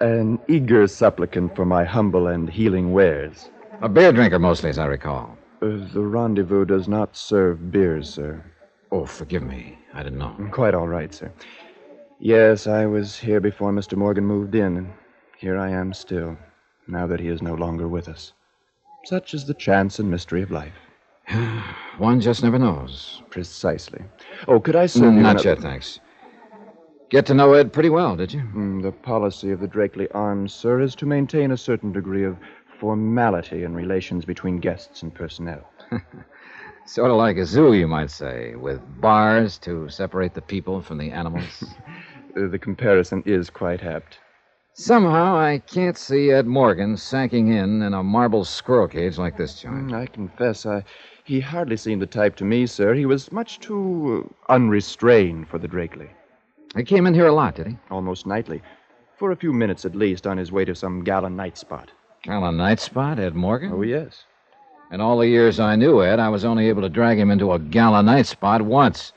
An 0.00 0.38
eager 0.48 0.86
supplicant 0.86 1.54
for 1.54 1.66
my 1.66 1.84
humble 1.84 2.28
and 2.28 2.48
healing 2.48 2.94
wares. 2.94 3.50
A 3.82 3.88
beer 3.90 4.12
drinker, 4.12 4.38
mostly, 4.38 4.70
as 4.70 4.78
I 4.78 4.86
recall. 4.86 5.36
Uh, 5.62 5.78
the 5.92 6.00
rendezvous 6.02 6.64
does 6.64 6.88
not 6.88 7.16
serve 7.16 7.70
beers, 7.70 8.12
sir. 8.12 8.44
Oh, 8.90 9.06
forgive 9.06 9.42
me. 9.44 9.78
I 9.94 10.02
didn't 10.02 10.18
know. 10.18 10.34
Quite 10.50 10.74
all 10.74 10.88
right, 10.88 11.14
sir. 11.14 11.32
Yes, 12.18 12.66
I 12.66 12.84
was 12.86 13.16
here 13.18 13.40
before 13.40 13.72
Mr. 13.72 13.96
Morgan 13.96 14.24
moved 14.26 14.54
in, 14.56 14.76
and 14.76 14.92
here 15.38 15.56
I 15.58 15.70
am 15.70 15.92
still, 15.94 16.36
now 16.88 17.06
that 17.06 17.20
he 17.20 17.28
is 17.28 17.42
no 17.42 17.54
longer 17.54 17.86
with 17.86 18.08
us. 18.08 18.32
Such 19.04 19.34
is 19.34 19.44
the 19.46 19.54
chance 19.54 19.98
and 19.98 20.10
mystery 20.10 20.42
of 20.42 20.50
life. 20.50 20.74
One 21.98 22.20
just 22.20 22.42
never 22.42 22.58
knows. 22.58 23.22
Precisely. 23.30 24.02
Oh, 24.48 24.58
could 24.58 24.76
I 24.76 24.86
serve 24.86 25.14
you 25.14 25.20
Not 25.20 25.30
another- 25.42 25.48
yet, 25.50 25.58
thanks. 25.60 26.00
Get 27.08 27.26
to 27.26 27.34
know 27.34 27.52
Ed 27.52 27.72
pretty 27.74 27.90
well, 27.90 28.16
did 28.16 28.32
you? 28.32 28.40
Mm, 28.40 28.82
the 28.82 28.90
policy 28.90 29.50
of 29.50 29.60
the 29.60 29.68
Drakeley 29.68 30.08
Arms, 30.14 30.52
sir, 30.54 30.80
is 30.80 30.94
to 30.96 31.04
maintain 31.06 31.50
a 31.50 31.56
certain 31.58 31.92
degree 31.92 32.24
of 32.24 32.38
formality 32.82 33.62
in 33.62 33.76
relations 33.76 34.24
between 34.24 34.58
guests 34.58 35.02
and 35.02 35.14
personnel. 35.14 35.70
Sort 36.84 37.12
of 37.12 37.16
like 37.16 37.36
a 37.36 37.46
zoo, 37.46 37.74
you 37.74 37.86
might 37.86 38.10
say, 38.10 38.56
with 38.56 38.80
bars 39.00 39.56
to 39.58 39.88
separate 39.88 40.34
the 40.34 40.42
people 40.42 40.82
from 40.82 40.98
the 40.98 41.12
animals. 41.12 41.64
The 42.34 42.58
comparison 42.58 43.22
is 43.26 43.50
quite 43.50 43.84
apt. 43.84 44.18
Somehow, 44.72 45.36
I 45.36 45.58
can't 45.58 45.98
see 45.98 46.30
Ed 46.30 46.46
Morgan 46.46 46.96
sacking 46.96 47.48
in 47.48 47.82
in 47.82 47.92
a 47.92 48.02
marble 48.02 48.42
squirrel 48.42 48.88
cage 48.88 49.18
like 49.18 49.36
this 49.36 49.60
joint. 49.60 49.88
Mm, 49.88 49.94
I 49.94 50.06
confess, 50.06 50.64
I, 50.64 50.82
he 51.24 51.40
hardly 51.40 51.76
seemed 51.76 52.00
the 52.00 52.06
type 52.06 52.34
to 52.36 52.44
me, 52.46 52.66
sir. 52.66 52.94
He 52.94 53.04
was 53.04 53.30
much 53.30 53.60
too 53.60 54.34
unrestrained 54.48 55.46
for 55.46 55.58
the 55.58 55.68
Drakeley. 55.68 56.08
He 56.74 56.84
came 56.84 57.06
in 57.06 57.14
here 57.14 57.26
a 57.26 57.34
lot, 57.34 57.54
did 57.56 57.66
he? 57.66 57.76
Almost 57.90 58.26
nightly. 58.26 58.62
For 59.18 59.30
a 59.30 59.36
few 59.36 59.52
minutes 59.52 59.84
at 59.84 59.94
least, 59.94 60.26
on 60.26 60.38
his 60.38 60.50
way 60.50 60.64
to 60.64 60.74
some 60.74 61.04
gala 61.04 61.28
night 61.28 61.58
spot. 61.58 61.92
Well, 62.26 62.44
a 62.44 62.52
night 62.52 62.78
spot, 62.78 63.18
Ed 63.18 63.34
Morgan? 63.34 63.72
Oh, 63.72 63.82
yes. 63.82 64.24
In 64.92 65.00
all 65.00 65.18
the 65.18 65.26
years 65.26 65.58
I 65.58 65.74
knew 65.74 66.02
Ed, 66.02 66.20
I 66.20 66.28
was 66.28 66.44
only 66.44 66.68
able 66.68 66.82
to 66.82 66.88
drag 66.88 67.18
him 67.18 67.30
into 67.30 67.52
a 67.52 67.58
gala 67.58 68.02
night 68.02 68.26
spot 68.26 68.62
once. 68.62 69.12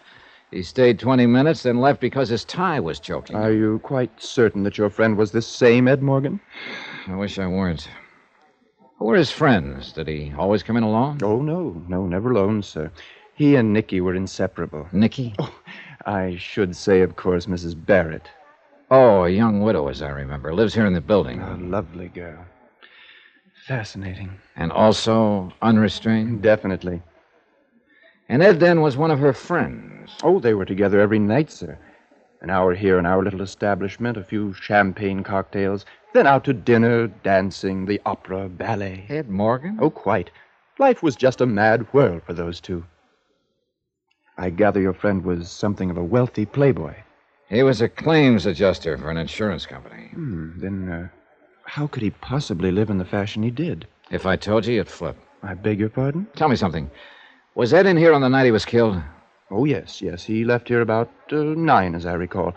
He 0.50 0.64
stayed 0.64 0.98
20 1.00 1.28
minutes, 1.28 1.64
then 1.64 1.80
left 1.80 2.00
because 2.00 2.30
his 2.30 2.46
tie 2.46 2.80
was 2.80 3.00
choking. 3.00 3.36
Are 3.36 3.52
you 3.52 3.80
quite 3.84 4.10
certain 4.22 4.64
that 4.64 4.78
your 4.78 4.90
friend 4.90 5.18
was 5.18 5.32
this 5.32 5.46
same 5.46 5.88
Ed 5.88 6.02
Morgan? 6.02 6.40
I 7.08 7.16
wish 7.16 7.38
I 7.38 7.46
weren't. 7.46 7.88
Who 8.98 9.06
were 9.06 9.18
his 9.18 9.32
friends? 9.32 9.92
Did 9.92 10.08
he 10.08 10.34
always 10.38 10.64
come 10.64 10.78
in 10.78 10.84
alone? 10.84 11.20
Oh, 11.22 11.42
no, 11.42 11.84
no, 11.88 12.08
never 12.08 12.32
alone, 12.32 12.64
sir. 12.64 12.92
He 13.36 13.56
and 13.56 13.74
Nicky 13.74 14.02
were 14.02 14.16
inseparable. 14.16 14.88
Nicky? 14.94 15.36
Oh, 15.38 15.54
I 16.06 16.38
should 16.38 16.76
say, 16.76 17.02
of 17.02 17.18
course, 17.18 17.46
Mrs. 17.46 17.76
Barrett. 17.86 18.30
Oh, 18.90 19.26
a 19.26 19.30
young 19.30 19.62
widow, 19.62 19.90
as 19.90 20.02
I 20.02 20.10
remember. 20.10 20.54
Lives 20.54 20.74
here 20.74 20.86
in 20.86 20.94
the 20.94 21.02
building. 21.02 21.40
A 21.42 21.58
lovely 21.58 22.08
girl. 22.08 22.46
Fascinating. 23.68 24.32
And 24.56 24.72
also 24.72 25.52
unrestrained? 25.62 26.44
Definitely. 26.44 27.02
And 28.30 28.44
Ed 28.44 28.60
then 28.60 28.82
was 28.82 28.96
one 28.96 29.10
of 29.10 29.18
her 29.20 29.34
friends. 29.34 30.12
Oh, 30.24 30.40
they 30.40 30.54
were 30.54 30.66
together 30.66 31.00
every 31.00 31.18
night, 31.18 31.50
sir. 31.52 31.78
An 32.42 32.52
hour 32.52 32.76
here 32.76 33.00
in 33.00 33.08
our 33.08 33.24
little 33.24 33.42
establishment, 33.42 34.18
a 34.18 34.24
few 34.24 34.54
champagne 34.54 35.24
cocktails, 35.24 35.84
then 36.14 36.28
out 36.28 36.44
to 36.44 36.54
dinner, 36.54 37.08
dancing, 37.08 37.86
the 37.86 38.00
opera, 38.06 38.50
ballet. 38.50 39.06
Ed 39.10 39.30
Morgan? 39.30 39.80
Oh, 39.82 39.90
quite. 39.90 40.30
Life 40.78 41.02
was 41.02 41.16
just 41.16 41.42
a 41.42 41.48
mad 41.48 41.88
whirl 41.92 42.22
for 42.24 42.34
those 42.34 42.62
two. 42.62 42.86
I 44.38 44.52
gather 44.52 44.80
your 44.80 44.94
friend 44.94 45.24
was 45.24 45.50
something 45.50 45.90
of 45.90 45.98
a 45.98 46.04
wealthy 46.04 46.46
playboy. 46.46 46.94
He 47.50 47.64
was 47.64 47.82
a 47.82 47.90
claims 47.90 48.46
adjuster 48.46 48.96
for 48.98 49.10
an 49.10 49.18
insurance 49.18 49.66
company. 49.66 50.10
Hmm, 50.14 50.60
then 50.60 50.90
uh, 50.90 51.08
how 51.66 51.88
could 51.88 52.04
he 52.04 52.12
possibly 52.12 52.72
live 52.72 52.90
in 52.90 52.98
the 52.98 53.06
fashion 53.06 53.44
he 53.44 53.52
did? 53.52 53.88
If 54.12 54.26
I 54.26 54.36
told 54.36 54.66
you, 54.66 54.76
you'd 54.76 54.88
flip. 54.88 55.18
I 55.44 55.54
beg 55.54 55.80
your 55.80 55.90
pardon? 55.90 56.28
Tell 56.36 56.50
me 56.50 56.56
something. 56.56 56.90
Was 57.56 57.74
Ed 57.74 57.86
in 57.86 57.98
here 57.98 58.14
on 58.14 58.22
the 58.22 58.30
night 58.30 58.46
he 58.46 58.52
was 58.52 58.66
killed? 58.66 59.02
Oh, 59.52 59.66
yes, 59.66 60.02
yes. 60.02 60.24
He 60.24 60.44
left 60.44 60.68
here 60.68 60.82
about 60.82 61.10
uh, 61.32 61.36
nine, 61.36 61.96
as 61.96 62.06
I 62.06 62.14
recall. 62.14 62.54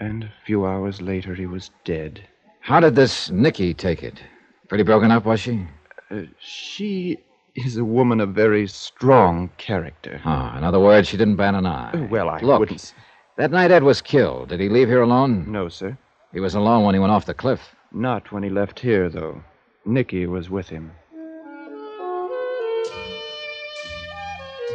And 0.00 0.24
a 0.24 0.32
few 0.44 0.66
hours 0.66 1.00
later, 1.00 1.34
he 1.34 1.46
was 1.46 1.70
dead. 1.84 2.22
How 2.60 2.80
did 2.80 2.96
this 2.96 3.30
Nicky 3.30 3.72
take 3.74 4.02
it? 4.02 4.20
Pretty 4.68 4.84
broken 4.84 5.10
up, 5.10 5.24
was 5.24 5.40
she? 5.40 5.66
Uh, 6.10 6.22
she 6.38 7.18
is 7.54 7.76
a 7.76 7.84
woman 7.84 8.20
of 8.20 8.30
very 8.30 8.66
strong 8.66 9.50
character. 9.56 10.20
Ah, 10.24 10.58
in 10.58 10.64
other 10.64 10.80
words, 10.80 11.08
she 11.08 11.16
didn't 11.16 11.36
bat 11.36 11.54
an 11.54 11.64
eye. 11.66 11.92
Uh, 11.92 12.06
well, 12.10 12.28
I 12.28 12.40
Look, 12.40 12.60
wouldn't. 12.60 12.92
That 13.36 13.50
night 13.50 13.70
Ed 13.70 13.82
was 13.82 14.02
killed. 14.02 14.48
Did 14.48 14.60
he 14.60 14.68
leave 14.68 14.88
here 14.88 15.02
alone? 15.02 15.50
No, 15.50 15.68
sir. 15.68 15.96
He 16.32 16.40
was 16.40 16.54
alone 16.54 16.84
when 16.84 16.94
he 16.94 16.98
went 16.98 17.12
off 17.12 17.24
the 17.26 17.34
cliff. 17.34 17.60
Not 17.96 18.30
when 18.30 18.42
he 18.42 18.50
left 18.50 18.80
here, 18.80 19.08
though. 19.08 19.42
Nicky 19.86 20.26
was 20.26 20.50
with 20.50 20.68
him. 20.68 20.92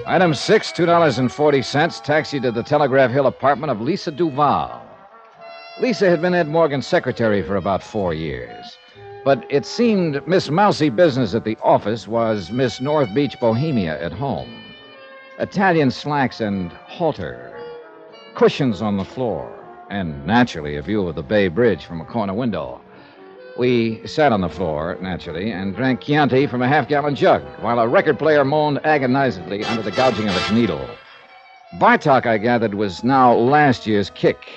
Item 0.07 0.33
six, 0.33 0.71
$2.40, 0.71 2.03
taxi 2.03 2.39
to 2.39 2.51
the 2.51 2.63
Telegraph 2.63 3.11
Hill 3.11 3.27
apartment 3.27 3.69
of 3.69 3.79
Lisa 3.79 4.09
Duval. 4.09 4.81
Lisa 5.79 6.09
had 6.09 6.19
been 6.19 6.33
Ed 6.33 6.47
Morgan's 6.47 6.87
secretary 6.87 7.43
for 7.43 7.57
about 7.57 7.83
four 7.83 8.15
years. 8.15 8.79
But 9.23 9.45
it 9.51 9.67
seemed 9.67 10.27
Miss 10.27 10.49
Mousy 10.49 10.89
business 10.89 11.35
at 11.35 11.45
the 11.45 11.59
office 11.61 12.07
was 12.07 12.49
Miss 12.49 12.81
North 12.81 13.13
Beach 13.13 13.39
Bohemia 13.39 14.01
at 14.01 14.13
home. 14.13 14.49
Italian 15.37 15.91
slacks 15.91 16.41
and 16.41 16.71
halter, 16.71 17.55
cushions 18.33 18.81
on 18.81 18.97
the 18.97 19.05
floor, 19.05 19.47
and 19.91 20.25
naturally 20.25 20.75
a 20.77 20.81
view 20.81 21.07
of 21.07 21.13
the 21.13 21.21
Bay 21.21 21.49
Bridge 21.49 21.85
from 21.85 22.01
a 22.01 22.05
corner 22.05 22.33
window. 22.33 22.81
We 23.57 24.05
sat 24.07 24.31
on 24.31 24.41
the 24.41 24.49
floor, 24.49 24.97
naturally, 25.01 25.51
and 25.51 25.75
drank 25.75 26.01
Chianti 26.01 26.47
from 26.47 26.61
a 26.61 26.67
half 26.67 26.87
gallon 26.87 27.15
jug, 27.15 27.43
while 27.59 27.79
a 27.79 27.87
record 27.87 28.17
player 28.17 28.45
moaned 28.45 28.79
agonizedly 28.79 29.65
under 29.65 29.81
the 29.81 29.91
gouging 29.91 30.29
of 30.29 30.35
its 30.37 30.51
needle. 30.51 30.87
Bartok, 31.79 32.25
I 32.25 32.37
gathered, 32.37 32.75
was 32.75 33.03
now 33.03 33.33
last 33.33 33.85
year's 33.85 34.09
kick. 34.09 34.47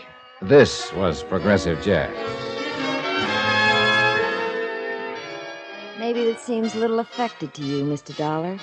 This 0.43 0.93
was 0.93 1.23
progressive 1.25 1.83
jazz. 1.83 2.15
Maybe 5.99 6.21
it 6.21 6.39
seems 6.39 6.75
a 6.75 6.79
little 6.79 6.99
affected 6.99 7.55
to 7.55 7.63
you, 7.63 7.85
Mr. 7.85 8.17
Dollar. 8.17 8.59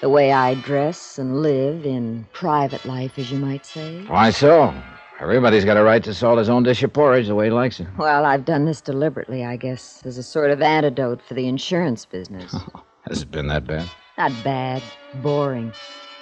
The 0.00 0.10
way 0.10 0.32
I 0.32 0.54
dress 0.54 1.18
and 1.18 1.42
live 1.42 1.86
in 1.86 2.26
private 2.32 2.84
life, 2.84 3.18
as 3.18 3.32
you 3.32 3.38
might 3.38 3.64
say. 3.64 4.04
Why 4.06 4.30
so? 4.30 4.74
Everybody's 5.18 5.64
got 5.64 5.78
a 5.78 5.82
right 5.82 6.04
to 6.04 6.12
salt 6.12 6.38
his 6.38 6.50
own 6.50 6.62
dish 6.62 6.82
of 6.82 6.92
porridge 6.92 7.28
the 7.28 7.34
way 7.34 7.46
he 7.46 7.50
likes 7.50 7.80
it. 7.80 7.86
Well, 7.96 8.26
I've 8.26 8.44
done 8.44 8.66
this 8.66 8.82
deliberately, 8.82 9.46
I 9.46 9.56
guess, 9.56 10.02
as 10.04 10.18
a 10.18 10.22
sort 10.22 10.50
of 10.50 10.60
antidote 10.60 11.22
for 11.22 11.32
the 11.32 11.46
insurance 11.46 12.04
business. 12.04 12.54
Has 13.08 13.22
it 13.22 13.30
been 13.30 13.46
that 13.48 13.66
bad? 13.66 13.88
not 14.18 14.32
bad, 14.44 14.82
boring. 15.22 15.72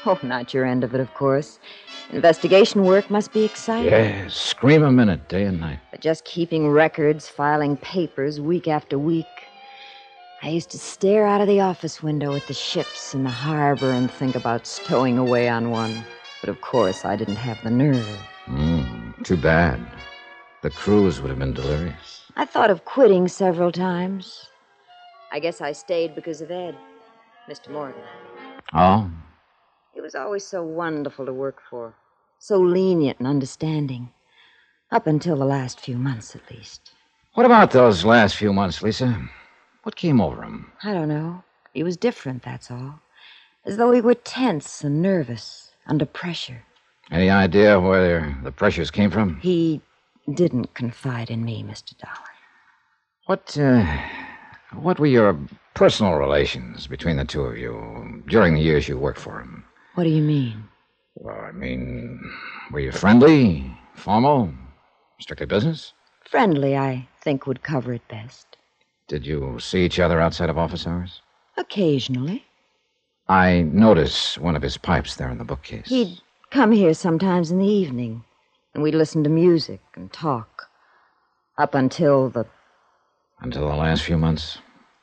Oh, 0.06 0.18
not 0.22 0.52
your 0.52 0.64
end 0.64 0.84
of 0.84 0.94
it, 0.94 1.00
of 1.00 1.12
course. 1.14 1.58
Investigation 2.12 2.84
work 2.84 3.10
must 3.10 3.32
be 3.32 3.44
exciting. 3.44 3.90
Yes, 3.90 4.34
scream 4.34 4.82
a 4.82 4.92
minute, 4.92 5.28
day 5.28 5.44
and 5.44 5.60
night. 5.60 5.78
But 5.90 6.00
just 6.00 6.24
keeping 6.24 6.68
records, 6.68 7.28
filing 7.28 7.76
papers 7.78 8.40
week 8.40 8.68
after 8.68 8.98
week. 8.98 9.26
I 10.42 10.50
used 10.50 10.70
to 10.70 10.78
stare 10.78 11.26
out 11.26 11.40
of 11.40 11.48
the 11.48 11.60
office 11.60 12.02
window 12.02 12.34
at 12.34 12.46
the 12.46 12.54
ships 12.54 13.14
in 13.14 13.24
the 13.24 13.30
harbor 13.30 13.90
and 13.90 14.10
think 14.10 14.34
about 14.34 14.66
stowing 14.66 15.16
away 15.18 15.48
on 15.48 15.70
one. 15.70 16.04
But 16.42 16.50
of 16.50 16.60
course, 16.60 17.04
I 17.04 17.16
didn't 17.16 17.36
have 17.36 17.62
the 17.64 17.70
nerve. 17.70 18.18
Mm, 18.46 19.24
too 19.24 19.36
bad. 19.36 19.80
The 20.62 20.70
cruise 20.70 21.20
would 21.20 21.30
have 21.30 21.38
been 21.38 21.54
delirious. 21.54 22.24
I 22.36 22.44
thought 22.44 22.70
of 22.70 22.84
quitting 22.84 23.28
several 23.28 23.72
times. 23.72 24.48
I 25.32 25.38
guess 25.38 25.60
I 25.60 25.72
stayed 25.72 26.14
because 26.14 26.40
of 26.40 26.50
Ed, 26.50 26.76
Mr. 27.48 27.70
Morgan. 27.70 28.00
Oh? 28.72 29.10
He 29.92 30.00
was 30.00 30.14
always 30.14 30.44
so 30.46 30.62
wonderful 30.62 31.26
to 31.26 31.32
work 31.32 31.60
for, 31.70 31.94
so 32.38 32.58
lenient 32.58 33.18
and 33.18 33.28
understanding. 33.28 34.10
Up 34.90 35.06
until 35.06 35.36
the 35.36 35.44
last 35.44 35.80
few 35.80 35.96
months, 35.96 36.36
at 36.36 36.50
least. 36.50 36.92
What 37.34 37.46
about 37.46 37.70
those 37.72 38.04
last 38.04 38.36
few 38.36 38.52
months, 38.52 38.82
Lisa? 38.82 39.28
What 39.82 39.96
came 39.96 40.20
over 40.20 40.42
him? 40.42 40.70
I 40.82 40.92
don't 40.92 41.08
know. 41.08 41.42
He 41.72 41.82
was 41.82 41.96
different, 41.96 42.42
that's 42.42 42.70
all. 42.70 43.00
As 43.64 43.76
though 43.76 43.90
he 43.90 44.00
were 44.00 44.14
tense 44.14 44.84
and 44.84 45.02
nervous, 45.02 45.72
under 45.86 46.06
pressure. 46.06 46.62
Any 47.10 47.30
idea 47.30 47.78
where 47.78 48.36
the 48.42 48.52
pressures 48.52 48.90
came 48.90 49.10
from? 49.10 49.38
He 49.40 49.80
didn't 50.32 50.74
confide 50.74 51.30
in 51.30 51.44
me, 51.44 51.62
Mr. 51.62 51.96
Dollar. 51.98 52.14
What, 53.26 53.56
uh, 53.58 53.84
what 54.80 54.98
were 54.98 55.06
your 55.06 55.38
personal 55.74 56.14
relations 56.14 56.86
between 56.86 57.16
the 57.16 57.24
two 57.24 57.42
of 57.42 57.58
you 57.58 58.22
during 58.28 58.54
the 58.54 58.60
years 58.60 58.88
you 58.88 58.98
worked 58.98 59.18
for 59.18 59.40
him? 59.40 59.64
What 59.94 60.04
do 60.04 60.10
you 60.10 60.22
mean? 60.22 60.64
Well, 61.16 61.38
I 61.40 61.52
mean, 61.52 62.20
were 62.70 62.80
you 62.80 62.92
friendly, 62.92 63.70
formal, 63.94 64.52
strictly 65.20 65.46
business? 65.46 65.92
Friendly, 66.28 66.76
I 66.76 67.06
think, 67.20 67.46
would 67.46 67.62
cover 67.62 67.92
it 67.92 68.06
best. 68.08 68.56
Did 69.08 69.26
you 69.26 69.58
see 69.60 69.84
each 69.84 70.00
other 70.00 70.20
outside 70.20 70.50
of 70.50 70.58
office 70.58 70.86
hours? 70.86 71.20
Occasionally. 71.56 72.44
I 73.28 73.62
notice 73.62 74.36
one 74.38 74.56
of 74.56 74.62
his 74.62 74.76
pipes 74.76 75.16
there 75.16 75.30
in 75.30 75.38
the 75.38 75.44
bookcase. 75.44 75.88
He'd 75.88 76.20
come 76.54 76.70
here 76.70 76.94
sometimes 76.94 77.50
in 77.50 77.58
the 77.58 77.66
evening, 77.66 78.22
and 78.72 78.82
we'd 78.82 78.94
listen 78.94 79.24
to 79.24 79.28
music 79.28 79.80
and 79.96 80.12
talk. 80.12 80.68
Up 81.58 81.74
until 81.74 82.30
the. 82.30 82.46
Until 83.40 83.68
the 83.68 83.74
last 83.74 84.04
few 84.04 84.16
months? 84.16 84.58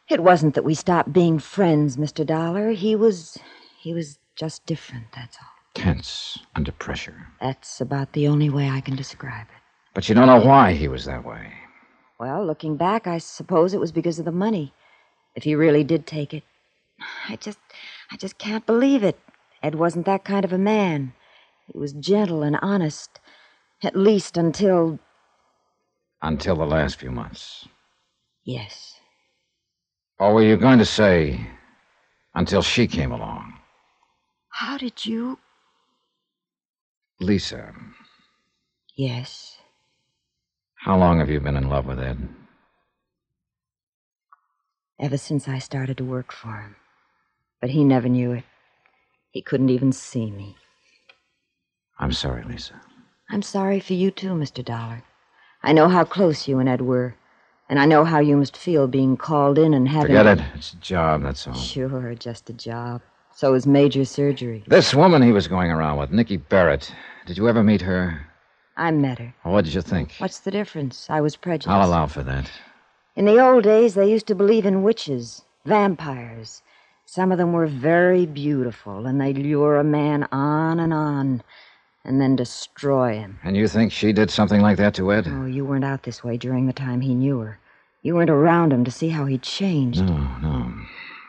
It 0.10 0.24
wasn't 0.24 0.56
that 0.56 0.64
we 0.64 0.74
stopped 0.74 1.12
being 1.12 1.40
friends, 1.40 1.98
Mr. 1.98 2.26
Dollar. 2.26 2.72
He 2.72 2.96
was. 2.96 3.38
He 3.82 3.94
was 3.94 4.18
just 4.38 4.66
different, 4.66 5.08
that's 5.14 5.38
all. 5.42 5.50
Tense, 5.74 6.40
under 6.56 6.72
pressure. 6.72 7.28
That's 7.42 7.82
about 7.82 8.14
the 8.14 8.30
only 8.30 8.50
way 8.50 8.70
I 8.70 8.80
can 8.80 8.96
describe 8.96 9.48
it. 9.48 9.62
But 9.94 10.08
you 10.08 10.16
don't 10.16 10.28
know 10.28 10.46
why 10.46 10.72
he 10.74 10.88
was 10.88 11.04
that 11.06 11.26
way. 11.26 11.52
Well, 12.18 12.46
looking 12.46 12.78
back, 12.78 13.08
I 13.08 13.18
suppose 13.18 13.74
it 13.74 13.80
was 13.80 13.92
because 13.92 14.20
of 14.20 14.26
the 14.26 14.32
money. 14.32 14.74
If 15.36 15.44
he 15.44 15.56
really 15.56 15.84
did 15.84 16.08
take 16.08 16.34
it. 16.34 16.44
I 17.28 17.36
just. 17.36 17.60
I 18.10 18.16
just 18.16 18.38
can't 18.38 18.66
believe 18.66 19.04
it. 19.04 19.20
Ed 19.62 19.76
wasn't 19.76 20.06
that 20.06 20.24
kind 20.24 20.46
of 20.46 20.54
a 20.54 20.58
man. 20.58 21.14
He 21.72 21.78
was 21.80 21.94
gentle 21.94 22.44
and 22.44 22.58
honest. 22.62 23.20
At 23.84 23.96
least 23.96 24.38
until. 24.38 25.00
Until 26.22 26.56
the 26.56 26.66
last 26.66 26.98
few 26.98 27.12
months. 27.12 27.68
Yes. 28.44 28.96
Or 30.20 30.34
were 30.34 30.44
you 30.44 30.58
going 30.58 30.78
to 30.80 30.86
say, 30.86 31.48
until 32.36 32.62
she 32.62 32.86
came 32.88 33.12
along? 33.12 33.54
How 34.50 34.78
did 34.78 35.06
you. 35.06 35.40
Lisa, 37.20 37.74
Yes. 38.96 39.58
how 40.76 40.98
long 40.98 41.20
have 41.20 41.30
you 41.30 41.40
been 41.40 41.56
in 41.56 41.70
love 41.70 41.86
with 41.86 42.00
Ed? 42.00 42.28
Ever 45.00 45.18
since 45.18 45.48
I 45.48 45.60
started 45.60 45.98
to 45.98 46.04
work 46.04 46.32
for 46.32 46.56
him. 46.62 46.76
But 47.62 47.70
he 47.70 47.84
never 47.84 48.10
knew 48.10 48.32
it. 48.32 48.44
He 49.32 49.42
couldn't 49.42 49.70
even 49.70 49.92
see 49.92 50.30
me. 50.32 50.56
I'm 52.02 52.12
sorry, 52.12 52.44
Lisa. 52.44 52.74
I'm 53.30 53.44
sorry 53.44 53.80
for 53.80 53.94
you, 53.94 54.12
too, 54.12 54.34
Mr. 54.34 54.66
Dollar. 54.66 55.04
I 55.64 55.72
know 55.72 55.88
how 55.88 56.04
close 56.04 56.48
you 56.48 56.60
and 56.60 56.68
Ed 56.68 56.82
were. 56.82 57.16
And 57.70 57.80
I 57.80 57.86
know 57.86 58.04
how 58.04 58.20
you 58.20 58.36
must 58.36 58.58
feel 58.58 58.88
being 58.88 59.16
called 59.16 59.58
in 59.58 59.74
and 59.74 59.88
having. 59.88 60.08
Forget 60.08 60.40
it. 60.40 60.44
It's 60.56 60.74
a 60.74 60.78
job, 60.78 61.24
that's 61.24 61.48
all. 61.48 61.54
Sure, 61.54 62.14
just 62.16 62.50
a 62.50 62.54
job. 62.54 63.02
So 63.34 63.54
is 63.54 63.66
major 63.66 64.04
surgery. 64.04 64.64
This 64.68 64.94
woman 64.94 65.22
he 65.22 65.32
was 65.32 65.48
going 65.48 65.72
around 65.72 65.98
with, 65.98 66.12
Nikki 66.12 66.36
Barrett. 66.36 66.94
Did 67.28 67.38
you 67.38 67.48
ever 67.48 67.64
meet 67.64 67.82
her? 67.82 68.28
I 68.76 68.92
met 68.92 69.20
her. 69.20 69.34
What 69.44 69.64
did 69.64 69.74
you 69.74 69.82
think? 69.82 70.16
What's 70.18 70.40
the 70.40 70.52
difference? 70.52 71.08
I 71.10 71.22
was 71.22 71.38
prejudiced. 71.38 71.70
I'll 71.70 71.88
allow 71.88 72.08
for 72.08 72.24
that. 72.24 72.52
In 73.16 73.26
the 73.26 73.40
old 73.40 73.64
days, 73.64 73.94
they 73.94 74.10
used 74.10 74.28
to 74.28 74.36
believe 74.36 74.66
in 74.66 74.84
witches, 74.84 75.44
vampires. 75.66 76.62
Some 77.06 77.32
of 77.32 77.38
them 77.38 77.54
were 77.54 77.68
very 77.68 78.26
beautiful, 78.26 79.06
and 79.06 79.22
they'd 79.22 79.38
lure 79.38 79.78
a 79.78 79.84
man 79.84 80.28
on 80.32 80.80
and 80.80 80.94
on, 80.94 81.44
and 82.04 82.20
then 82.20 82.36
destroy 82.36 83.14
him. 83.14 83.40
And 83.44 83.56
you 83.56 83.68
think 83.68 83.92
she 83.92 84.12
did 84.12 84.32
something 84.32 84.62
like 84.62 84.78
that 84.78 84.94
to 84.96 85.12
Ed? 85.12 85.28
Oh, 85.28 85.46
you 85.46 85.66
weren't 85.66 85.86
out 85.86 86.04
this 86.04 86.24
way 86.24 86.38
during 86.38 86.66
the 86.66 86.74
time 86.74 87.02
he 87.02 87.14
knew 87.14 87.40
her. 87.40 87.60
You 88.02 88.16
weren't 88.16 88.30
around 88.30 88.74
him 88.74 88.84
to 88.86 88.92
see 88.92 89.10
how 89.10 89.26
he'd 89.26 89.44
changed. 89.44 90.04
No, 90.04 90.18
no. 90.42 90.74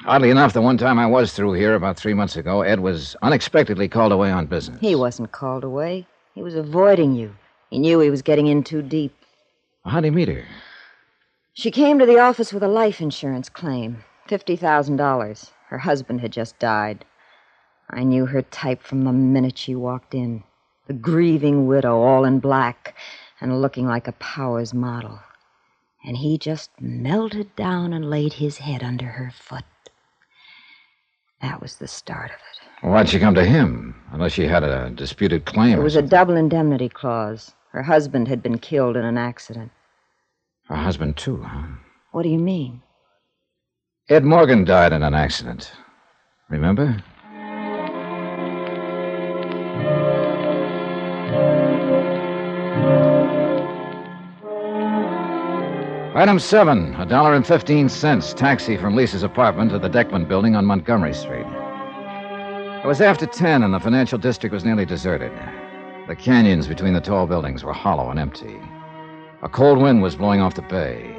Oddly 0.06 0.30
enough, 0.30 0.52
the 0.52 0.62
one 0.62 0.78
time 0.78 0.98
I 0.98 1.06
was 1.06 1.32
through 1.32 1.52
here 1.52 1.74
about 1.74 1.96
three 1.96 2.14
months 2.14 2.36
ago, 2.36 2.62
Ed 2.62 2.80
was 2.80 3.14
unexpectedly 3.22 3.88
called 3.88 4.10
away 4.10 4.30
on 4.30 4.46
business. 4.46 4.80
He 4.80 4.94
wasn't 4.94 5.32
called 5.32 5.62
away. 5.62 6.06
He 6.34 6.42
was 6.42 6.56
avoiding 6.56 7.14
you. 7.14 7.36
He 7.70 7.78
knew 7.78 8.00
he 8.00 8.10
was 8.10 8.22
getting 8.22 8.46
in 8.46 8.64
too 8.64 8.82
deep. 8.82 9.14
How'd 9.84 10.04
he 10.04 10.10
meet 10.10 10.28
her? 10.28 10.44
She 11.52 11.70
came 11.70 11.98
to 11.98 12.06
the 12.06 12.18
office 12.18 12.52
with 12.52 12.62
a 12.62 12.68
life 12.68 13.00
insurance 13.00 13.48
claim 13.48 14.02
$50,000. 14.28 15.50
Her 15.68 15.78
husband 15.78 16.20
had 16.22 16.32
just 16.32 16.58
died. 16.58 17.04
I 17.90 18.04
knew 18.04 18.26
her 18.26 18.42
type 18.42 18.82
from 18.82 19.04
the 19.04 19.12
minute 19.12 19.58
she 19.58 19.74
walked 19.74 20.14
in 20.14 20.42
the 20.92 20.98
grieving 20.98 21.66
widow, 21.66 22.02
all 22.02 22.26
in 22.26 22.38
black, 22.38 22.94
and 23.40 23.62
looking 23.62 23.86
like 23.86 24.06
a 24.06 24.12
Powers 24.12 24.74
model. 24.74 25.18
And 26.04 26.18
he 26.18 26.36
just 26.36 26.70
melted 26.80 27.56
down 27.56 27.94
and 27.94 28.10
laid 28.10 28.34
his 28.34 28.58
head 28.58 28.82
under 28.82 29.06
her 29.06 29.32
foot. 29.34 29.64
That 31.40 31.62
was 31.62 31.76
the 31.76 31.88
start 31.88 32.30
of 32.30 32.36
it. 32.36 32.86
Why'd 32.86 33.08
she 33.08 33.18
come 33.18 33.34
to 33.36 33.44
him? 33.44 33.94
Unless 34.10 34.32
she 34.32 34.46
had 34.46 34.62
a 34.64 34.90
disputed 34.90 35.46
claim. 35.46 35.70
There 35.70 35.80
or 35.80 35.84
was 35.84 35.96
a 35.96 36.02
double 36.02 36.36
indemnity 36.36 36.90
clause. 36.90 37.54
Her 37.70 37.82
husband 37.82 38.28
had 38.28 38.42
been 38.42 38.58
killed 38.58 38.96
in 38.96 39.04
an 39.06 39.16
accident. 39.16 39.70
Her 40.64 40.76
husband, 40.76 41.16
too, 41.16 41.42
huh? 41.42 41.68
What 42.10 42.24
do 42.24 42.28
you 42.28 42.38
mean? 42.38 42.82
Ed 44.10 44.24
Morgan 44.24 44.64
died 44.64 44.92
in 44.92 45.02
an 45.02 45.14
accident. 45.14 45.72
Remember? 46.50 47.02
Item 56.14 56.38
seven, 56.38 56.94
a 56.96 57.06
dollar 57.06 57.32
and 57.32 57.46
fifteen 57.46 57.88
cents 57.88 58.34
taxi 58.34 58.76
from 58.76 58.94
Lisa's 58.94 59.22
apartment 59.22 59.70
to 59.70 59.78
the 59.78 59.88
Deckman 59.88 60.28
building 60.28 60.54
on 60.54 60.66
Montgomery 60.66 61.14
Street. 61.14 61.46
It 61.46 62.86
was 62.86 63.00
after 63.00 63.24
ten 63.24 63.62
and 63.62 63.72
the 63.72 63.80
financial 63.80 64.18
district 64.18 64.52
was 64.52 64.62
nearly 64.62 64.84
deserted. 64.84 65.32
The 66.08 66.14
canyons 66.14 66.66
between 66.66 66.92
the 66.92 67.00
tall 67.00 67.26
buildings 67.26 67.64
were 67.64 67.72
hollow 67.72 68.10
and 68.10 68.20
empty. 68.20 68.60
A 69.40 69.48
cold 69.48 69.78
wind 69.78 70.02
was 70.02 70.14
blowing 70.14 70.42
off 70.42 70.54
the 70.54 70.60
bay. 70.60 71.16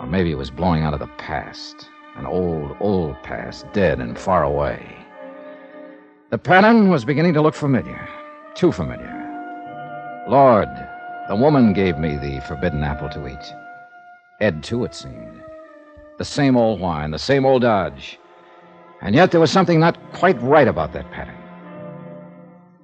Or 0.00 0.08
maybe 0.08 0.32
it 0.32 0.38
was 0.38 0.50
blowing 0.50 0.82
out 0.82 0.92
of 0.92 0.98
the 0.98 1.06
past. 1.16 1.88
An 2.16 2.26
old, 2.26 2.76
old 2.80 3.22
past, 3.22 3.72
dead 3.72 4.00
and 4.00 4.18
far 4.18 4.42
away. 4.42 5.06
The 6.30 6.38
pattern 6.38 6.90
was 6.90 7.04
beginning 7.04 7.34
to 7.34 7.42
look 7.42 7.54
familiar. 7.54 8.08
Too 8.56 8.72
familiar. 8.72 9.14
Lord, 10.26 10.68
the 11.28 11.36
woman 11.36 11.72
gave 11.74 11.96
me 11.96 12.16
the 12.16 12.42
forbidden 12.48 12.82
apple 12.82 13.08
to 13.10 13.28
eat. 13.28 13.54
Ed, 14.40 14.62
too, 14.62 14.84
it 14.84 14.94
seemed. 14.94 15.42
The 16.18 16.24
same 16.24 16.56
old 16.56 16.80
whine, 16.80 17.10
the 17.10 17.18
same 17.18 17.44
old 17.44 17.62
dodge. 17.62 18.18
And 19.00 19.14
yet 19.14 19.30
there 19.30 19.40
was 19.40 19.50
something 19.50 19.80
not 19.80 19.98
quite 20.12 20.40
right 20.42 20.68
about 20.68 20.92
that 20.92 21.10
pattern. 21.10 21.36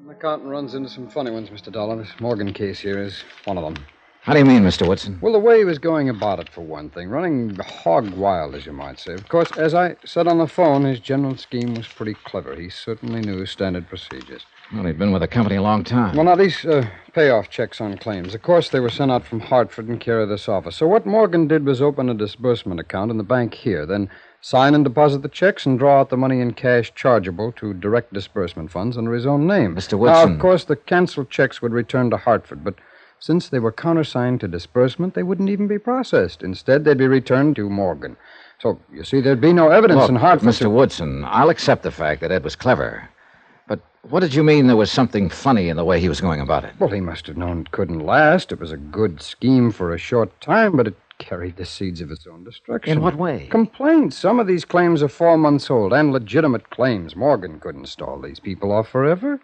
The 0.05 0.13
accountant 0.13 0.51
runs 0.51 0.75
into 0.75 0.89
some 0.89 1.09
funny 1.09 1.31
ones, 1.31 1.51
Mr. 1.51 1.73
Dollar. 1.73 1.97
This 1.97 2.13
Morgan 2.21 2.53
case 2.53 2.81
here 2.81 2.99
is 2.99 3.23
one 3.45 3.57
of 3.57 3.65
them. 3.65 3.85
How 4.23 4.33
do 4.33 4.39
you 4.39 4.45
mean, 4.45 4.63
Mr. 4.63 4.89
Woodson? 4.89 5.19
Well, 5.21 5.35
the 5.35 5.39
way 5.39 5.59
he 5.59 5.65
was 5.65 5.79
going 5.79 6.09
about 6.09 6.41
it, 6.41 6.49
for 6.49 6.63
one 6.63 6.89
thing, 6.91 7.09
running 7.09 7.55
hog 7.57 8.09
wild, 8.15 8.55
as 8.55 8.65
you 8.65 8.73
might 8.73 8.99
say. 8.99 9.13
Of 9.13 9.29
course, 9.29 9.53
as 9.57 9.75
I 9.75 9.97
said 10.05 10.27
on 10.27 10.39
the 10.39 10.47
phone, 10.47 10.85
his 10.85 10.99
general 10.99 11.37
scheme 11.37 11.75
was 11.75 11.87
pretty 11.87 12.15
clever. 12.15 12.57
He 12.57 12.71
certainly 12.71 13.21
knew 13.21 13.45
standard 13.45 13.87
procedures. 13.89 14.47
Well, 14.73 14.85
he'd 14.85 14.99
been 14.99 15.13
with 15.13 15.23
the 15.23 15.29
company 15.29 15.57
a 15.57 15.63
long 15.63 15.85
time. 15.85 16.17
Well, 16.17 16.25
now, 16.25 16.37
these 16.37 16.65
uh, 16.65 16.89
payoff 17.13 17.51
checks 17.51 17.81
on 17.81 17.97
claims, 17.99 18.35
of 18.35 18.43
course, 18.43 18.71
they 18.71 18.81
were 18.81 18.91
sent 18.91 19.11
out 19.11 19.25
from 19.25 19.41
Hartford 19.41 19.89
in 19.89 19.99
care 19.99 20.21
of 20.21 20.29
this 20.29 20.49
office. 20.49 20.77
So 20.77 20.87
what 20.87 21.07
Morgan 21.07 21.47
did 21.47 21.67
was 21.67 21.83
open 21.83 22.09
a 22.09 22.15
disbursement 22.15 22.81
account 22.81 23.11
in 23.11 23.19
the 23.19 23.25
bank 23.25 23.55
here, 23.55 23.85
then 23.85 24.09
sign 24.41 24.75
and 24.75 24.83
deposit 24.83 25.23
the 25.23 25.29
checks 25.29 25.67
and 25.67 25.79
draw 25.79 26.01
out 26.01 26.11
the 26.11 26.17
money 26.17 26.41
in 26.41 26.55
cash 26.55 26.93
chargeable 26.95 27.53
to 27.53 27.75
direct 27.75 28.13
disbursement 28.13 28.71
funds 28.71 28.97
under 28.97 29.13
his 29.13 29.27
own 29.27 29.47
name. 29.47 29.75
Mr. 29.75 29.99
Woodson. 29.99 30.29
Now, 30.29 30.35
of 30.35 30.41
course, 30.41 30.65
the 30.65 30.77
canceled 30.77 31.31
checks 31.31 31.61
would 31.61 31.73
return 31.73 32.11
to 32.11 32.17
Hartford, 32.17 32.65
but 32.65 32.75
since 33.19 33.49
they 33.49 33.59
were 33.59 33.73
countersigned 33.73 34.41
to 34.41 34.49
disbursement, 34.49 35.15
they 35.15 35.23
wouldn't 35.23 35.49
even 35.49 35.67
be 35.67 35.79
processed. 35.79 36.43
Instead, 36.43 36.85
they'd 36.85 36.99
be 36.99 37.07
returned 37.07 37.57
to 37.57 37.71
Morgan. 37.71 38.17
So, 38.61 38.81
you 38.93 39.05
see, 39.05 39.21
there'd 39.21 39.41
be 39.41 39.53
no 39.53 39.71
evidence 39.71 40.01
Look, 40.01 40.11
in 40.11 40.17
Hartford. 40.17 40.49
Mr. 40.49 40.71
Woodson, 40.71 41.25
I'll 41.27 41.51
accept 41.51 41.83
the 41.83 41.91
fact 41.91 42.21
that 42.23 42.33
Ed 42.33 42.45
was 42.45 42.57
clever. 42.57 43.09
What 44.11 44.21
did 44.21 44.35
you 44.35 44.45
mean 44.45 44.67
there 44.67 44.77
was 44.77 44.93
something 44.93 45.31
funny 45.31 45.71
in 45.71 45.79
the 45.79 45.85
way 45.85 45.99
he 45.99 46.11
was 46.11 46.21
going 46.21 46.41
about 46.41 46.65
it? 46.65 46.75
Well, 46.79 46.91
he 46.91 47.01
must 47.01 47.27
have 47.27 47.39
known 47.39 47.63
it 47.63 47.71
couldn't 47.71 48.01
last. 48.01 48.53
It 48.53 48.61
was 48.61 48.71
a 48.71 48.77
good 48.77 49.23
scheme 49.23 49.71
for 49.71 49.95
a 49.95 49.99
short 49.99 50.39
time, 50.43 50.77
but 50.77 50.87
it 50.87 50.97
carried 51.19 51.57
the 51.57 51.65
seeds 51.65 52.03
of 52.03 52.11
its 52.11 52.27
own 52.27 52.45
destruction. 52.45 52.99
In 52.99 53.03
what 53.03 53.17
way? 53.17 53.47
Complaints. 53.51 54.19
Some 54.19 54.39
of 54.39 54.47
these 54.47 54.67
claims 54.67 55.03
are 55.03 55.09
four 55.09 55.39
months 55.39 55.71
old 55.71 55.95
and 55.95 56.13
legitimate 56.13 56.69
claims. 56.69 57.17
Morgan 57.17 57.59
couldn't 57.61 57.87
stall 57.87 58.21
these 58.21 58.39
people 58.39 58.73
off 58.73 58.89
forever. 58.89 59.41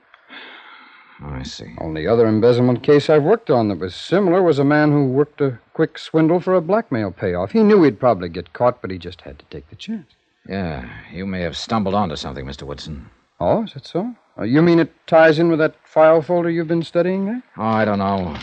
Oh, 1.23 1.31
I 1.31 1.43
see. 1.43 1.75
Only 1.79 2.07
other 2.07 2.27
embezzlement 2.27 2.83
case 2.83 3.09
I've 3.09 3.23
worked 3.23 3.49
on 3.51 3.69
that 3.69 3.79
was 3.79 3.95
similar 3.95 4.43
was 4.43 4.59
a 4.59 4.65
man 4.65 4.93
who 4.93 5.07
worked 5.07 5.41
a 5.41 5.59
quick 5.73 5.97
swindle 5.99 6.39
for 6.41 6.55
a 6.55 6.61
blackmail 6.61 7.13
payoff. 7.13 7.53
He 7.53 7.63
knew 7.63 7.83
he'd 7.83 8.01
probably 8.01 8.29
get 8.29 8.53
caught, 8.53 8.83
but 8.83 8.91
he 8.91 8.99
just 8.99 9.23
had 9.23 9.39
to 9.39 9.45
take 9.47 9.69
the 9.71 9.77
chance. 9.77 10.13
Yeah, 10.47 10.87
you 11.13 11.27
may 11.27 11.41
have 11.41 11.57
stumbled 11.57 11.95
onto 11.95 12.17
something, 12.17 12.45
Mr. 12.45 12.65
Woodson. 12.65 13.11
Oh, 13.39 13.65
is 13.65 13.73
that 13.73 13.87
so? 13.87 14.15
Uh, 14.41 14.45
you 14.45 14.63
mean 14.63 14.79
it 14.79 14.91
ties 15.07 15.39
in 15.39 15.51
with 15.51 15.59
that 15.59 15.75
file 15.85 16.23
folder 16.23 16.49
you've 16.49 16.69
been 16.69 16.83
studying 16.83 17.27
there? 17.27 17.43
Oh, 17.59 17.63
I 17.63 17.85
don't 17.85 17.99
know. 17.99 18.37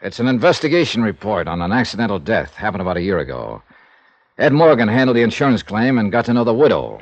It's 0.00 0.18
an 0.18 0.26
investigation 0.26 1.02
report 1.02 1.46
on 1.46 1.60
an 1.60 1.70
accidental 1.70 2.18
death 2.18 2.54
happened 2.54 2.80
about 2.80 2.96
a 2.96 3.02
year 3.02 3.18
ago. 3.18 3.62
Ed 4.38 4.54
Morgan 4.54 4.88
handled 4.88 5.16
the 5.16 5.22
insurance 5.22 5.62
claim 5.62 5.98
and 5.98 6.10
got 6.10 6.24
to 6.24 6.32
know 6.32 6.44
the 6.44 6.54
widow. 6.54 7.00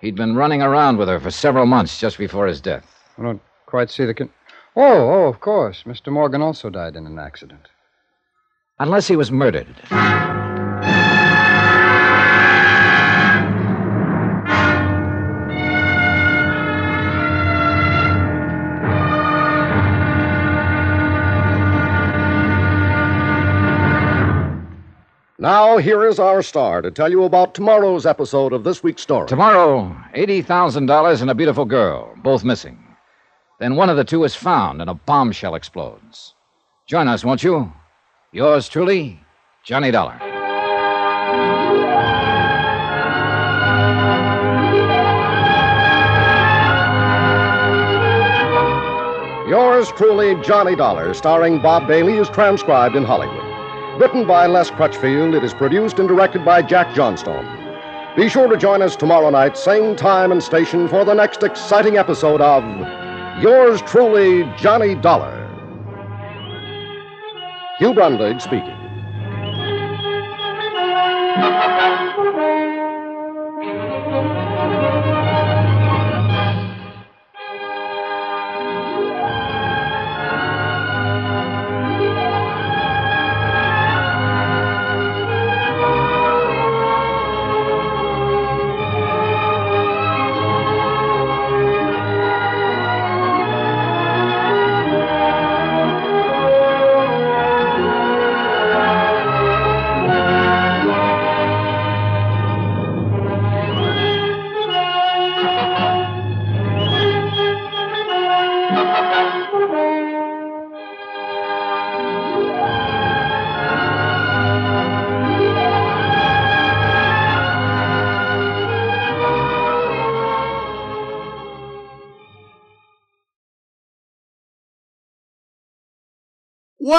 He'd 0.00 0.14
been 0.14 0.36
running 0.36 0.60
around 0.60 0.98
with 0.98 1.08
her 1.08 1.18
for 1.18 1.30
several 1.30 1.64
months 1.64 1.98
just 1.98 2.18
before 2.18 2.46
his 2.46 2.60
death. 2.60 2.84
I 3.16 3.22
don't 3.22 3.42
quite 3.64 3.90
see 3.90 4.04
the. 4.04 4.12
Con- 4.12 4.30
oh, 4.76 5.10
oh, 5.10 5.26
of 5.26 5.40
course. 5.40 5.84
Mr. 5.84 6.12
Morgan 6.12 6.42
also 6.42 6.68
died 6.68 6.94
in 6.94 7.06
an 7.06 7.18
accident. 7.18 7.68
Unless 8.78 9.08
he 9.08 9.16
was 9.16 9.32
murdered. 9.32 9.74
Now, 25.46 25.76
here 25.76 26.04
is 26.04 26.18
our 26.18 26.42
star 26.42 26.82
to 26.82 26.90
tell 26.90 27.08
you 27.08 27.22
about 27.22 27.54
tomorrow's 27.54 28.04
episode 28.04 28.52
of 28.52 28.64
this 28.64 28.82
week's 28.82 29.02
story. 29.02 29.28
Tomorrow, 29.28 29.96
$80,000 30.12 31.22
and 31.22 31.30
a 31.30 31.36
beautiful 31.36 31.64
girl, 31.64 32.12
both 32.16 32.42
missing. 32.42 32.76
Then 33.60 33.76
one 33.76 33.88
of 33.88 33.96
the 33.96 34.02
two 34.02 34.24
is 34.24 34.34
found 34.34 34.80
and 34.80 34.90
a 34.90 34.94
bombshell 34.94 35.54
explodes. 35.54 36.34
Join 36.88 37.06
us, 37.06 37.24
won't 37.24 37.44
you? 37.44 37.72
Yours 38.32 38.68
truly, 38.68 39.20
Johnny 39.62 39.92
Dollar. 39.92 40.18
Yours 49.48 49.92
truly, 49.92 50.34
Johnny 50.42 50.74
Dollar, 50.74 51.14
starring 51.14 51.62
Bob 51.62 51.86
Bailey, 51.86 52.14
is 52.14 52.28
transcribed 52.30 52.96
in 52.96 53.04
Hollywood. 53.04 53.45
Written 53.98 54.26
by 54.26 54.46
Les 54.46 54.70
Crutchfield, 54.70 55.34
it 55.34 55.42
is 55.42 55.54
produced 55.54 55.98
and 55.98 56.06
directed 56.06 56.44
by 56.44 56.60
Jack 56.60 56.94
Johnstone. 56.94 57.46
Be 58.14 58.28
sure 58.28 58.46
to 58.46 58.56
join 58.58 58.82
us 58.82 58.94
tomorrow 58.94 59.30
night, 59.30 59.56
same 59.56 59.96
time 59.96 60.32
and 60.32 60.42
station, 60.42 60.86
for 60.86 61.02
the 61.04 61.14
next 61.14 61.42
exciting 61.42 61.96
episode 61.96 62.42
of 62.42 62.62
Yours 63.42 63.80
truly, 63.82 64.44
Johnny 64.58 64.94
Dollar. 64.94 65.42
Hugh 67.78 67.94
Brundage 67.94 68.42
speaking. 68.42 68.76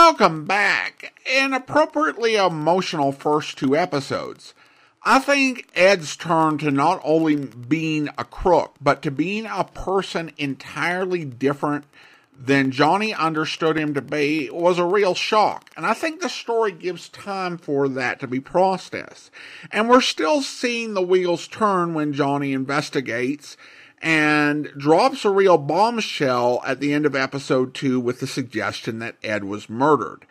Welcome 0.10 0.46
back. 0.46 1.14
An 1.30 1.52
appropriately 1.52 2.38
emotional 2.38 3.12
first 3.12 3.58
two 3.58 3.76
episodes. 3.76 4.54
I 5.04 5.20
think 5.20 5.68
Ed's 5.76 6.16
turn 6.16 6.60
to 6.60 6.72
not 6.72 7.02
only 7.04 7.36
being 7.36 8.08
a 8.18 8.24
crook, 8.24 8.76
but 8.80 9.02
to 9.02 9.12
being 9.12 9.46
a 9.48 9.66
person 9.66 10.32
entirely 10.38 11.26
different 11.26 11.84
than 12.40 12.72
Johnny 12.72 13.14
understood 13.14 13.78
him 13.78 13.94
to 13.96 14.02
be 14.02 14.50
was 14.50 14.80
a 14.80 14.86
real 14.86 15.14
shock. 15.14 15.72
And 15.76 15.86
I 15.86 15.94
think 15.94 16.22
the 16.22 16.30
story 16.30 16.72
gives 16.72 17.10
time 17.10 17.58
for 17.58 17.90
that 17.90 18.22
to 18.22 18.28
be 18.28 18.40
processed. 18.40 19.30
And 19.74 19.90
we're 19.90 20.00
still 20.00 20.42
seeing 20.42 20.94
the 20.94 21.02
wheels 21.02 21.50
turn 21.50 21.94
when 21.94 22.14
Johnny 22.14 22.54
investigates 22.54 23.58
and 24.02 24.72
drops 24.78 25.26
a 25.26 25.30
real 25.30 25.58
bombshell 25.58 26.62
at 26.66 26.80
the 26.80 26.94
end 26.94 27.06
of 27.06 27.16
episode 27.16 27.74
two 27.74 28.00
with 28.00 28.20
the 28.20 28.28
suggestion 28.28 29.00
that 29.00 29.16
Ed 29.24 29.44
was 29.44 29.70
murdered. 29.70 30.26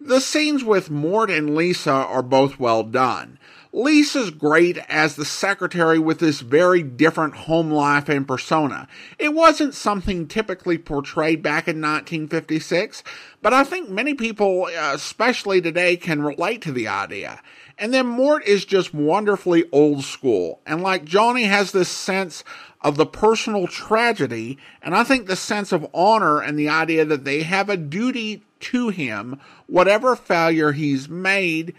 The 0.00 0.20
scenes 0.20 0.64
with 0.64 0.90
Mort 0.90 1.30
and 1.30 1.54
Lisa 1.54 1.92
are 1.92 2.22
both 2.22 2.58
well 2.58 2.82
done. 2.82 3.38
Lisa's 3.72 4.30
great 4.30 4.78
as 4.88 5.14
the 5.14 5.24
secretary 5.24 5.98
with 5.98 6.18
this 6.18 6.40
very 6.40 6.82
different 6.82 7.34
home 7.34 7.70
life 7.70 8.08
and 8.08 8.26
persona. 8.26 8.88
It 9.18 9.32
wasn't 9.32 9.74
something 9.74 10.26
typically 10.26 10.76
portrayed 10.76 11.42
back 11.42 11.68
in 11.68 11.76
1956, 11.76 13.04
but 13.42 13.52
I 13.52 13.62
think 13.62 13.88
many 13.88 14.14
people, 14.14 14.64
uh, 14.64 14.92
especially 14.94 15.60
today, 15.60 15.96
can 15.96 16.22
relate 16.22 16.62
to 16.62 16.72
the 16.72 16.88
idea. 16.88 17.40
And 17.78 17.94
then 17.94 18.06
Mort 18.06 18.44
is 18.44 18.64
just 18.64 18.92
wonderfully 18.92 19.64
old 19.70 20.04
school. 20.04 20.60
And 20.66 20.82
like 20.82 21.04
Johnny 21.04 21.44
has 21.44 21.70
this 21.72 21.88
sense 21.88 22.42
of 22.82 22.96
the 22.96 23.06
personal 23.06 23.66
tragedy, 23.66 24.58
and 24.82 24.94
I 24.94 25.04
think 25.04 25.26
the 25.26 25.36
sense 25.36 25.72
of 25.72 25.86
honor 25.92 26.40
and 26.40 26.58
the 26.58 26.68
idea 26.68 27.04
that 27.04 27.24
they 27.24 27.42
have 27.42 27.68
a 27.68 27.76
duty 27.76 28.42
to 28.60 28.88
him, 28.88 29.40
whatever 29.66 30.16
failure 30.16 30.72
he's 30.72 31.08
made, 31.08 31.74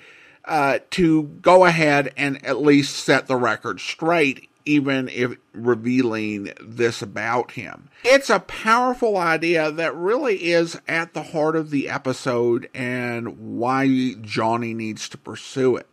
uh, 0.45 0.79
to 0.91 1.23
go 1.23 1.65
ahead 1.65 2.13
and 2.17 2.43
at 2.45 2.61
least 2.61 2.95
set 2.97 3.27
the 3.27 3.35
record 3.35 3.79
straight, 3.79 4.49
even 4.65 5.07
if 5.09 5.37
revealing 5.53 6.51
this 6.61 7.01
about 7.01 7.51
him. 7.51 7.89
It's 8.03 8.29
a 8.29 8.39
powerful 8.39 9.17
idea 9.17 9.71
that 9.71 9.95
really 9.95 10.51
is 10.51 10.79
at 10.87 11.13
the 11.13 11.23
heart 11.23 11.55
of 11.55 11.69
the 11.69 11.89
episode 11.89 12.69
and 12.73 13.57
why 13.57 14.15
Johnny 14.21 14.73
needs 14.73 15.09
to 15.09 15.17
pursue 15.17 15.77
it. 15.77 15.87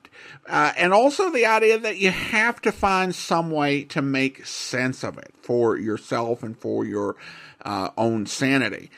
Uh, 0.48 0.72
and 0.78 0.94
also 0.94 1.30
the 1.30 1.44
idea 1.44 1.78
that 1.78 1.98
you 1.98 2.10
have 2.10 2.60
to 2.62 2.72
find 2.72 3.14
some 3.14 3.50
way 3.50 3.84
to 3.84 4.00
make 4.00 4.46
sense 4.46 5.04
of 5.04 5.18
it 5.18 5.34
for 5.42 5.76
yourself 5.76 6.42
and 6.42 6.58
for 6.58 6.86
your 6.86 7.16
uh, 7.64 7.90
own 7.98 8.24
sanity. 8.24 8.90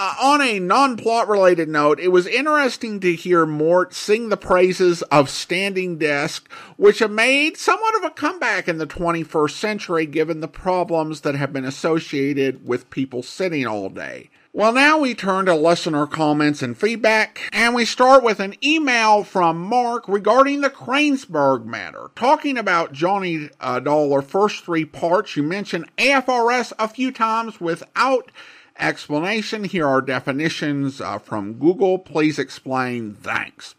Uh, 0.00 0.14
on 0.22 0.40
a 0.40 0.60
non 0.60 0.96
plot 0.96 1.28
related 1.28 1.68
note, 1.68 1.98
it 1.98 2.08
was 2.08 2.26
interesting 2.26 3.00
to 3.00 3.14
hear 3.14 3.44
Mort 3.44 3.92
sing 3.94 4.28
the 4.28 4.36
praises 4.36 5.02
of 5.02 5.28
Standing 5.28 5.98
Desk, 5.98 6.48
which 6.76 7.00
have 7.00 7.10
made 7.10 7.56
somewhat 7.56 7.96
of 7.96 8.04
a 8.04 8.10
comeback 8.10 8.68
in 8.68 8.78
the 8.78 8.86
21st 8.86 9.50
century 9.50 10.06
given 10.06 10.40
the 10.40 10.46
problems 10.46 11.22
that 11.22 11.34
have 11.34 11.52
been 11.52 11.64
associated 11.64 12.64
with 12.64 12.90
people 12.90 13.24
sitting 13.24 13.66
all 13.66 13.88
day. 13.88 14.30
Well, 14.54 14.72
now 14.72 14.98
we 14.98 15.14
turn 15.14 15.44
to 15.44 15.54
listener 15.54 16.06
comments 16.06 16.62
and 16.62 16.76
feedback, 16.76 17.50
and 17.52 17.74
we 17.74 17.84
start 17.84 18.24
with 18.24 18.40
an 18.40 18.54
email 18.64 19.22
from 19.22 19.60
Mark 19.60 20.08
regarding 20.08 20.62
the 20.62 20.70
Cranesburg 20.70 21.66
matter. 21.66 22.10
Talking 22.16 22.56
about 22.56 22.92
Johnny 22.92 23.50
uh, 23.60 23.78
Dollar 23.80 24.22
first 24.22 24.64
three 24.64 24.86
parts, 24.86 25.36
you 25.36 25.42
mentioned 25.42 25.90
AFRS 25.98 26.72
a 26.78 26.88
few 26.88 27.12
times 27.12 27.60
without 27.60 28.32
explanation. 28.78 29.64
Here 29.64 29.86
are 29.86 30.00
definitions 30.00 30.98
uh, 30.98 31.18
from 31.18 31.54
Google. 31.54 31.98
Please 31.98 32.38
explain. 32.38 33.16
Thanks. 33.16 33.74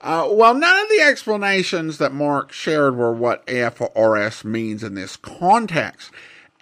Uh, 0.00 0.28
well, 0.30 0.54
none 0.54 0.78
of 0.82 0.88
the 0.88 1.02
explanations 1.02 1.98
that 1.98 2.12
Mark 2.12 2.52
shared 2.52 2.96
were 2.96 3.12
what 3.12 3.46
AFRS 3.46 4.44
means 4.44 4.82
in 4.82 4.94
this 4.94 5.16
context. 5.16 6.10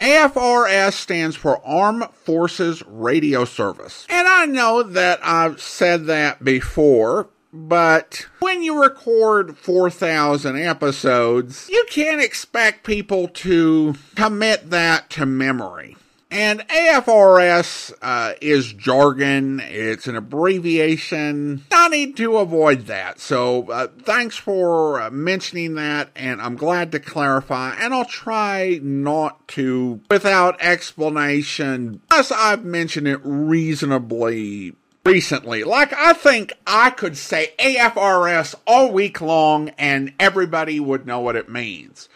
AFRS 0.01 0.93
stands 0.93 1.37
for 1.37 1.65
Armed 1.65 2.09
Forces 2.13 2.83
Radio 2.87 3.45
Service. 3.45 4.07
And 4.11 4.27
I 4.29 4.47
know 4.47 4.83
that 4.83 5.21
I've 5.23 5.61
said 5.61 6.07
that 6.07 6.45
before, 6.45 7.29
but 7.53 8.27
when 8.41 8.63
you 8.63 8.83
record 8.83 9.57
4,000 9.57 10.57
episodes, 10.61 11.69
you 11.71 11.85
can't 11.89 12.21
expect 12.21 12.85
people 12.85 13.29
to 13.29 13.95
commit 14.17 14.71
that 14.71 15.11
to 15.11 15.27
memory. 15.27 15.97
And 16.35 16.67
AFRS 16.67 17.93
uh, 18.03 18.33
is 18.41 18.73
jargon, 18.73 19.61
it's 19.61 20.09
an 20.09 20.17
abbreviation. 20.17 21.65
I 21.71 21.89
need 21.89 22.17
to 22.17 22.39
avoid 22.39 22.87
that. 22.87 23.21
So 23.21 23.71
uh, 23.71 23.87
thanks 24.03 24.37
for 24.37 25.01
uh, 25.01 25.11
mentioning 25.11 25.77
that, 25.77 26.11
and 26.17 26.43
I'm 26.43 26.57
glad 26.57 26.91
to 26.91 26.99
clarify. 26.99 27.77
And 27.79 27.95
I'll 27.95 28.05
try 28.05 28.81
not 28.83 29.47
to, 29.49 30.01
without 30.11 30.61
explanation, 30.61 32.01
unless 32.11 32.33
I've 32.33 32.65
mentioned 32.65 33.07
it 33.07 33.21
reasonably 33.23 34.75
recently. 35.05 35.63
Like, 35.63 35.93
I 35.93 36.15
think 36.15 36.53
I 36.67 36.91
could 36.91 37.17
say 37.17 37.53
AFRS 37.61 38.57
all 38.67 38.91
week 38.91 39.21
long 39.21 39.69
and 39.79 40.13
everybody 40.19 40.81
would 40.81 41.07
know 41.07 41.21
what 41.21 41.37
it 41.37 41.49
means. 41.49 42.09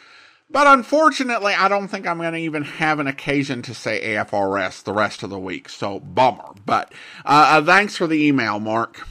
But 0.51 0.67
unfortunately, 0.67 1.53
I 1.53 1.69
don't 1.69 1.89
think 1.89 2.07
I'm 2.07 2.19
going 2.19 2.33
to 2.33 2.39
even 2.39 2.63
have 2.63 3.01
an 3.01 3.07
occasion 3.07 3.61
to 3.63 3.75
say 3.75 4.15
AFRS 4.15 4.83
the 4.83 4.95
rest 4.95 5.23
of 5.23 5.31
the 5.31 5.39
week. 5.39 5.69
So, 5.69 6.01
bummer. 6.01 6.55
But 6.65 6.93
uh, 7.25 7.61
uh, 7.61 7.65
thanks 7.65 7.97
for 7.97 8.07
the 8.07 8.27
email, 8.27 8.59
Mark. 8.59 9.07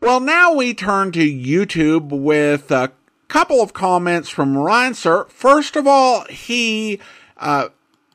Well, 0.00 0.20
now 0.20 0.52
we 0.52 0.74
turn 0.74 1.10
to 1.12 1.20
YouTube 1.20 2.10
with 2.10 2.70
a 2.70 2.92
couple 3.28 3.62
of 3.62 3.72
comments 3.72 4.28
from 4.28 4.56
Ryan 4.56 4.94
Sir. 4.94 5.24
First 5.30 5.74
of 5.74 5.86
all, 5.86 6.24
he 6.26 7.00
uh, 7.38 7.68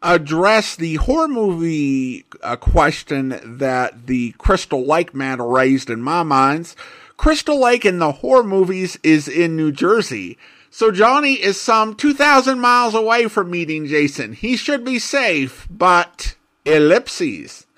addressed 0.03 0.77
the 0.77 0.95
horror 0.95 1.27
movie 1.27 2.25
uh, 2.43 2.55
question 2.55 3.39
that 3.43 4.05
the 4.05 4.33
Crystal 4.37 4.85
Lake 4.85 5.15
matter 5.15 5.45
raised 5.45 5.89
in 5.89 6.01
my 6.01 6.21
minds. 6.23 6.75
Crystal 7.17 7.59
Lake 7.59 7.85
in 7.85 7.99
the 7.99 8.11
horror 8.11 8.43
movies 8.43 8.99
is 9.01 9.27
in 9.27 9.55
New 9.55 9.71
Jersey. 9.71 10.37
So 10.75 10.89
Johnny 10.89 11.33
is 11.33 11.61
some 11.61 11.93
2,000 11.93 12.59
miles 12.59 12.95
away 12.95 13.27
from 13.27 13.51
meeting 13.51 13.85
Jason. 13.85 14.33
He 14.33 14.57
should 14.57 14.83
be 14.83 14.97
safe, 14.97 15.67
but 15.69 16.35
ellipses. 16.65 17.67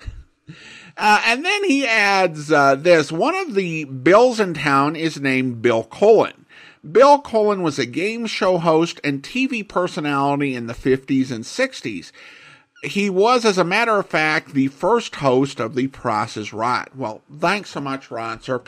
Uh, 0.98 1.20
and 1.26 1.44
then 1.44 1.62
he 1.64 1.86
adds 1.86 2.50
uh, 2.50 2.74
this 2.74 3.12
one 3.12 3.34
of 3.34 3.54
the 3.54 3.84
Bills 3.84 4.40
in 4.40 4.54
town 4.54 4.96
is 4.96 5.20
named 5.20 5.60
Bill 5.60 5.84
Cullen. 5.84 6.46
Bill 6.90 7.18
Cullen 7.18 7.62
was 7.62 7.78
a 7.78 7.84
game 7.84 8.24
show 8.24 8.56
host 8.56 8.98
and 9.04 9.22
TV 9.22 9.68
personality 9.68 10.54
in 10.54 10.68
the 10.68 10.72
50s 10.72 11.30
and 11.30 11.44
60s. 11.44 12.12
He 12.82 13.10
was, 13.10 13.44
as 13.44 13.58
a 13.58 13.62
matter 13.62 13.98
of 13.98 14.06
fact, 14.06 14.54
the 14.54 14.68
first 14.68 15.16
host 15.16 15.60
of 15.60 15.74
The 15.74 15.88
Price 15.88 16.34
is 16.34 16.54
Right. 16.54 16.88
Well, 16.96 17.20
thanks 17.30 17.72
so 17.72 17.80
much, 17.80 18.10
Ron, 18.10 18.40
sir. 18.40 18.62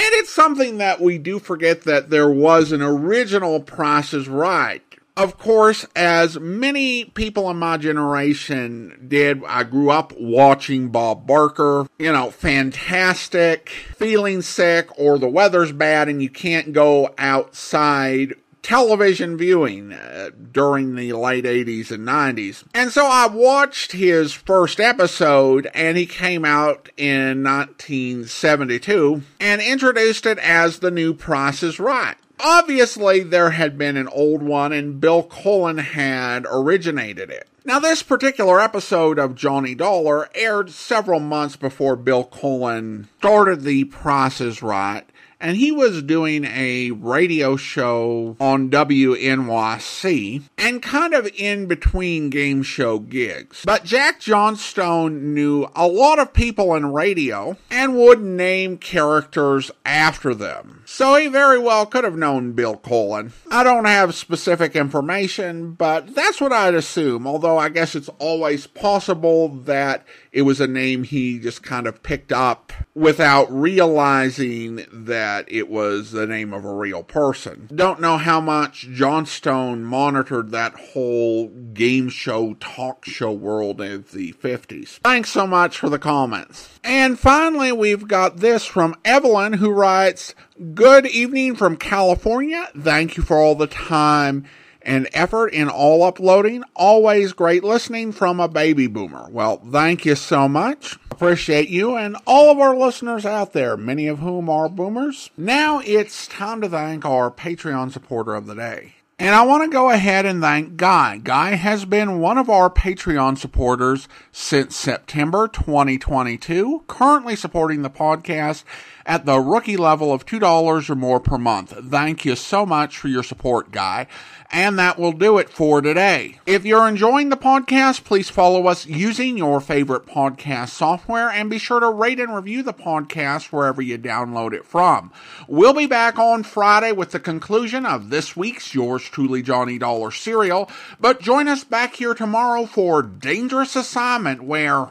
And 0.00 0.14
it's 0.14 0.32
something 0.32 0.78
that 0.78 1.02
we 1.02 1.18
do 1.18 1.38
forget 1.38 1.82
that 1.82 2.08
there 2.08 2.30
was 2.30 2.72
an 2.72 2.80
original 2.80 3.60
Price 3.60 4.14
is 4.14 4.30
Right. 4.30 4.82
Of 5.14 5.36
course, 5.36 5.84
as 5.94 6.40
many 6.40 7.04
people 7.04 7.50
in 7.50 7.58
my 7.58 7.76
generation 7.76 9.04
did, 9.06 9.44
I 9.44 9.64
grew 9.64 9.90
up 9.90 10.14
watching 10.18 10.88
Bob 10.88 11.26
Barker. 11.26 11.86
You 11.98 12.12
know, 12.12 12.30
fantastic, 12.30 13.68
feeling 13.94 14.40
sick, 14.40 14.88
or 14.96 15.18
the 15.18 15.28
weather's 15.28 15.72
bad 15.72 16.08
and 16.08 16.22
you 16.22 16.30
can't 16.30 16.72
go 16.72 17.12
outside 17.18 18.36
television 18.62 19.36
viewing 19.36 19.92
uh, 19.92 20.30
during 20.52 20.94
the 20.94 21.12
late 21.12 21.44
80s 21.44 21.90
and 21.90 22.06
90s. 22.06 22.64
And 22.74 22.90
so 22.90 23.06
I 23.06 23.26
watched 23.26 23.92
his 23.92 24.32
first 24.32 24.80
episode, 24.80 25.70
and 25.74 25.96
he 25.96 26.06
came 26.06 26.44
out 26.44 26.88
in 26.96 27.42
1972 27.42 29.22
and 29.40 29.60
introduced 29.60 30.26
it 30.26 30.38
as 30.38 30.78
the 30.78 30.90
new 30.90 31.14
Price 31.14 31.62
is 31.62 31.78
Right. 31.80 32.16
Obviously, 32.42 33.22
there 33.22 33.50
had 33.50 33.76
been 33.76 33.96
an 33.96 34.08
old 34.08 34.42
one, 34.42 34.72
and 34.72 35.00
Bill 35.00 35.22
Cullen 35.22 35.78
had 35.78 36.46
originated 36.50 37.30
it. 37.30 37.46
Now, 37.66 37.78
this 37.78 38.02
particular 38.02 38.58
episode 38.58 39.18
of 39.18 39.34
Johnny 39.34 39.74
Dollar 39.74 40.30
aired 40.34 40.70
several 40.70 41.20
months 41.20 41.56
before 41.56 41.94
Bill 41.96 42.24
Cullen 42.24 43.08
started 43.18 43.62
the 43.62 43.84
Price 43.84 44.40
is 44.40 44.62
Right, 44.62 45.04
and 45.40 45.56
he 45.56 45.72
was 45.72 46.02
doing 46.02 46.44
a 46.44 46.90
radio 46.90 47.56
show 47.56 48.36
on 48.38 48.70
WNYC 48.70 50.42
and 50.58 50.82
kind 50.82 51.14
of 51.14 51.30
in 51.36 51.66
between 51.66 52.30
game 52.30 52.62
show 52.62 52.98
gigs. 52.98 53.62
But 53.64 53.84
Jack 53.84 54.20
Johnstone 54.20 55.34
knew 55.34 55.66
a 55.74 55.86
lot 55.86 56.18
of 56.18 56.32
people 56.32 56.74
in 56.74 56.92
radio 56.92 57.56
and 57.70 57.96
would 57.96 58.20
name 58.20 58.76
characters 58.78 59.70
after 59.84 60.34
them. 60.34 60.79
So 60.92 61.14
he 61.14 61.28
very 61.28 61.58
well 61.58 61.86
could 61.86 62.02
have 62.02 62.16
known 62.16 62.52
Bill 62.52 62.76
Cullen. 62.76 63.32
I 63.48 63.62
don't 63.62 63.84
have 63.84 64.12
specific 64.12 64.74
information, 64.74 65.72
but 65.72 66.16
that's 66.16 66.40
what 66.40 66.52
I'd 66.52 66.74
assume, 66.74 67.28
although 67.28 67.56
I 67.56 67.68
guess 67.68 67.94
it's 67.94 68.10
always 68.18 68.66
possible 68.66 69.48
that 69.48 70.04
it 70.32 70.42
was 70.42 70.60
a 70.60 70.66
name 70.66 71.04
he 71.04 71.38
just 71.38 71.62
kind 71.62 71.86
of 71.86 72.02
picked 72.02 72.32
up 72.32 72.72
without 72.94 73.50
realizing 73.52 74.84
that 74.92 75.50
it 75.50 75.70
was 75.70 76.10
the 76.10 76.26
name 76.26 76.52
of 76.52 76.64
a 76.64 76.74
real 76.74 77.04
person. 77.04 77.68
Don't 77.72 78.00
know 78.00 78.18
how 78.18 78.40
much 78.40 78.88
Johnstone 78.92 79.84
monitored 79.84 80.50
that 80.50 80.74
whole 80.74 81.48
game 81.48 82.08
show, 82.08 82.54
talk 82.54 83.04
show 83.04 83.32
world 83.32 83.80
of 83.80 84.10
the 84.10 84.32
50s. 84.34 84.98
Thanks 84.98 85.30
so 85.30 85.46
much 85.46 85.78
for 85.78 85.88
the 85.88 86.00
comments. 86.00 86.80
And 86.82 87.18
finally, 87.18 87.72
we've 87.72 88.08
got 88.08 88.38
this 88.38 88.64
from 88.64 88.96
Evelyn 89.04 89.54
who 89.54 89.70
writes, 89.70 90.34
Good 90.60 91.06
evening 91.06 91.56
from 91.56 91.78
California. 91.78 92.68
Thank 92.76 93.16
you 93.16 93.22
for 93.22 93.38
all 93.38 93.54
the 93.54 93.66
time 93.66 94.44
and 94.82 95.08
effort 95.14 95.54
in 95.54 95.70
all 95.70 96.02
uploading. 96.02 96.64
Always 96.76 97.32
great 97.32 97.64
listening 97.64 98.12
from 98.12 98.40
a 98.40 98.46
baby 98.46 98.86
boomer. 98.86 99.30
Well, 99.30 99.56
thank 99.56 100.04
you 100.04 100.14
so 100.16 100.50
much. 100.50 100.98
Appreciate 101.10 101.70
you 101.70 101.96
and 101.96 102.14
all 102.26 102.50
of 102.50 102.58
our 102.58 102.76
listeners 102.76 103.24
out 103.24 103.54
there, 103.54 103.78
many 103.78 104.06
of 104.06 104.18
whom 104.18 104.50
are 104.50 104.68
boomers. 104.68 105.30
Now 105.34 105.80
it's 105.82 106.26
time 106.26 106.60
to 106.60 106.68
thank 106.68 107.06
our 107.06 107.30
Patreon 107.30 107.90
supporter 107.90 108.34
of 108.34 108.46
the 108.46 108.54
day. 108.54 108.96
And 109.20 109.34
I 109.34 109.44
want 109.44 109.64
to 109.64 109.68
go 109.68 109.90
ahead 109.90 110.24
and 110.24 110.40
thank 110.40 110.78
Guy. 110.78 111.18
Guy 111.18 111.50
has 111.50 111.84
been 111.84 112.20
one 112.20 112.38
of 112.38 112.48
our 112.48 112.70
Patreon 112.70 113.36
supporters 113.36 114.08
since 114.32 114.74
September 114.74 115.46
2022, 115.46 116.84
currently 116.86 117.36
supporting 117.36 117.82
the 117.82 117.90
podcast 117.90 118.64
at 119.10 119.26
the 119.26 119.40
rookie 119.40 119.76
level 119.76 120.12
of 120.12 120.24
$2 120.24 120.88
or 120.88 120.94
more 120.94 121.18
per 121.18 121.36
month. 121.36 121.76
Thank 121.90 122.24
you 122.24 122.36
so 122.36 122.64
much 122.64 122.96
for 122.96 123.08
your 123.08 123.24
support, 123.24 123.72
Guy. 123.72 124.06
And 124.52 124.78
that 124.78 125.00
will 125.00 125.10
do 125.10 125.38
it 125.38 125.50
for 125.50 125.80
today. 125.80 126.38
If 126.46 126.64
you're 126.64 126.86
enjoying 126.86 127.28
the 127.28 127.36
podcast, 127.36 128.04
please 128.04 128.30
follow 128.30 128.68
us 128.68 128.86
using 128.86 129.36
your 129.36 129.60
favorite 129.60 130.06
podcast 130.06 130.68
software 130.68 131.28
and 131.28 131.50
be 131.50 131.58
sure 131.58 131.80
to 131.80 131.90
rate 131.90 132.20
and 132.20 132.32
review 132.32 132.62
the 132.62 132.72
podcast 132.72 133.46
wherever 133.46 133.82
you 133.82 133.98
download 133.98 134.52
it 134.52 134.64
from. 134.64 135.12
We'll 135.48 135.74
be 135.74 135.86
back 135.86 136.16
on 136.16 136.44
Friday 136.44 136.92
with 136.92 137.10
the 137.10 137.20
conclusion 137.20 137.84
of 137.84 138.10
this 138.10 138.36
week's 138.36 138.74
Yours 138.74 139.02
Truly 139.02 139.42
Johnny 139.42 139.78
Dollar 139.78 140.12
serial, 140.12 140.70
but 141.00 141.20
join 141.20 141.48
us 141.48 141.64
back 141.64 141.96
here 141.96 142.14
tomorrow 142.14 142.64
for 142.64 143.02
Dangerous 143.02 143.74
Assignment 143.74 144.42
where 144.42 144.90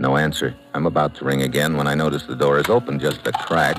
no 0.00 0.16
answer. 0.16 0.54
I'm 0.74 0.86
about 0.86 1.14
to 1.16 1.24
ring 1.24 1.42
again 1.42 1.76
when 1.76 1.86
I 1.86 1.94
notice 1.94 2.24
the 2.24 2.34
door 2.34 2.58
is 2.58 2.68
open 2.68 2.98
just 2.98 3.26
a 3.26 3.32
crack. 3.32 3.76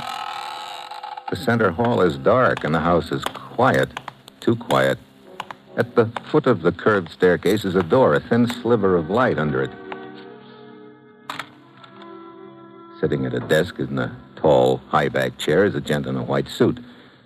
The 1.30 1.36
center 1.36 1.72
hall 1.72 2.02
is 2.02 2.18
dark 2.18 2.64
and 2.64 2.74
the 2.74 2.80
house 2.80 3.12
is 3.12 3.24
quiet. 3.26 3.90
Too 4.40 4.56
quiet. 4.56 5.00
At 5.78 5.96
the 5.96 6.12
foot 6.30 6.46
of 6.46 6.62
the 6.62 6.72
curved 6.72 7.10
staircase 7.10 7.66
is 7.66 7.76
a 7.76 7.84
door, 7.84 8.14
a 8.14 8.20
thin 8.20 8.48
sliver 8.48 8.96
of 8.96 9.10
light 9.10 9.40
under 9.40 9.64
it. 9.64 9.72
Sitting 13.00 13.26
at 13.26 13.34
a 13.34 13.40
desk 13.40 13.80
in 13.80 13.98
a 13.98 14.16
tall, 14.36 14.78
high 14.90 15.10
backed 15.10 15.40
chair 15.40 15.66
is 15.66 15.74
a 15.74 15.82
gent 15.82 16.06
in 16.06 16.16
a 16.16 16.24
white 16.24 16.48
suit. 16.48 16.80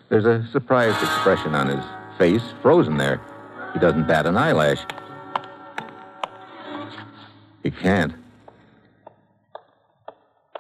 There's 0.08 0.26
a 0.26 0.48
surprised 0.52 1.02
expression 1.04 1.54
on 1.54 1.68
his 1.68 1.84
face, 2.18 2.54
frozen 2.62 2.98
there. 2.98 3.20
He 3.74 3.80
doesn't 3.80 4.08
bat 4.08 4.26
an 4.26 4.38
eyelash. 4.38 4.86
He 7.62 7.72
can't. 7.72 8.14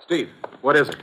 Steve, 0.06 0.30
what 0.62 0.76
is 0.76 0.88
it? 0.88 0.98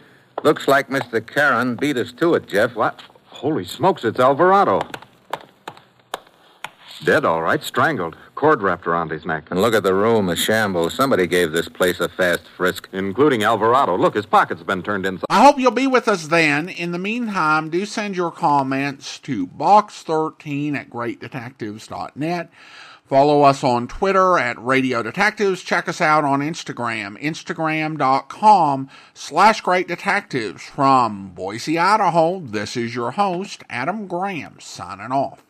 Looks 0.45 0.69
like 0.69 0.89
Mr. 0.89 1.27
Caron 1.27 1.75
beat 1.75 1.97
us 1.97 2.13
to 2.13 2.35
it, 2.35 2.47
Jeff. 2.47 2.77
What? 2.77 3.03
Holy 3.27 3.65
smokes, 3.65 4.05
it's 4.05 4.21
Alvarado. 4.21 4.81
Dead, 7.05 7.25
all 7.25 7.43
right, 7.43 7.65
strangled. 7.65 8.17
Cord 8.37 8.63
wrapped 8.63 8.87
around 8.87 9.11
his 9.11 9.27
neck. 9.27 9.49
And 9.51 9.61
look 9.61 9.75
at 9.75 9.83
the 9.83 9.93
room, 9.93 10.29
a 10.29 10.37
shambles. 10.37 10.95
Somebody 10.95 11.27
gave 11.27 11.51
this 11.51 11.69
place 11.69 11.99
a 11.99 12.09
fast 12.09 12.47
frisk. 12.57 12.89
Including 12.93 13.43
Alvarado. 13.43 13.97
Look, 13.97 14.15
his 14.15 14.27
pocket's 14.27 14.63
been 14.63 14.85
turned 14.85 15.05
inside. 15.05 15.27
I 15.29 15.45
hope 15.45 15.59
you'll 15.59 15.73
be 15.73 15.89
with 15.89 16.07
us 16.07 16.29
then. 16.29 16.69
In 16.69 16.93
the 16.93 16.99
meantime, 16.99 17.71
do 17.71 17.85
send 17.87 18.17
your 18.17 18.31
comments 18.31 19.19
to 19.21 19.49
box13 19.49 20.77
at 20.77 20.91
greatdetectives.net. 20.91 22.51
Follow 23.13 23.43
us 23.43 23.63
on 23.63 23.89
Twitter 23.89 24.39
at 24.39 24.59
Radio 24.59 25.03
Detectives. 25.03 25.61
Check 25.63 25.87
us 25.87 26.01
out 26.01 26.25
on 26.25 26.41
Instagram, 26.41 27.23
instagram.com 27.23 28.89
slash 29.13 29.61
great 29.61 29.87
detectives. 29.87 30.63
From 30.63 31.29
Boise, 31.35 31.79
Idaho, 31.79 32.41
this 32.41 32.75
is 32.75 32.95
your 32.95 33.11
host, 33.11 33.65
Adam 33.69 34.07
Graham, 34.07 34.57
signing 34.61 35.13
off. 35.13 35.41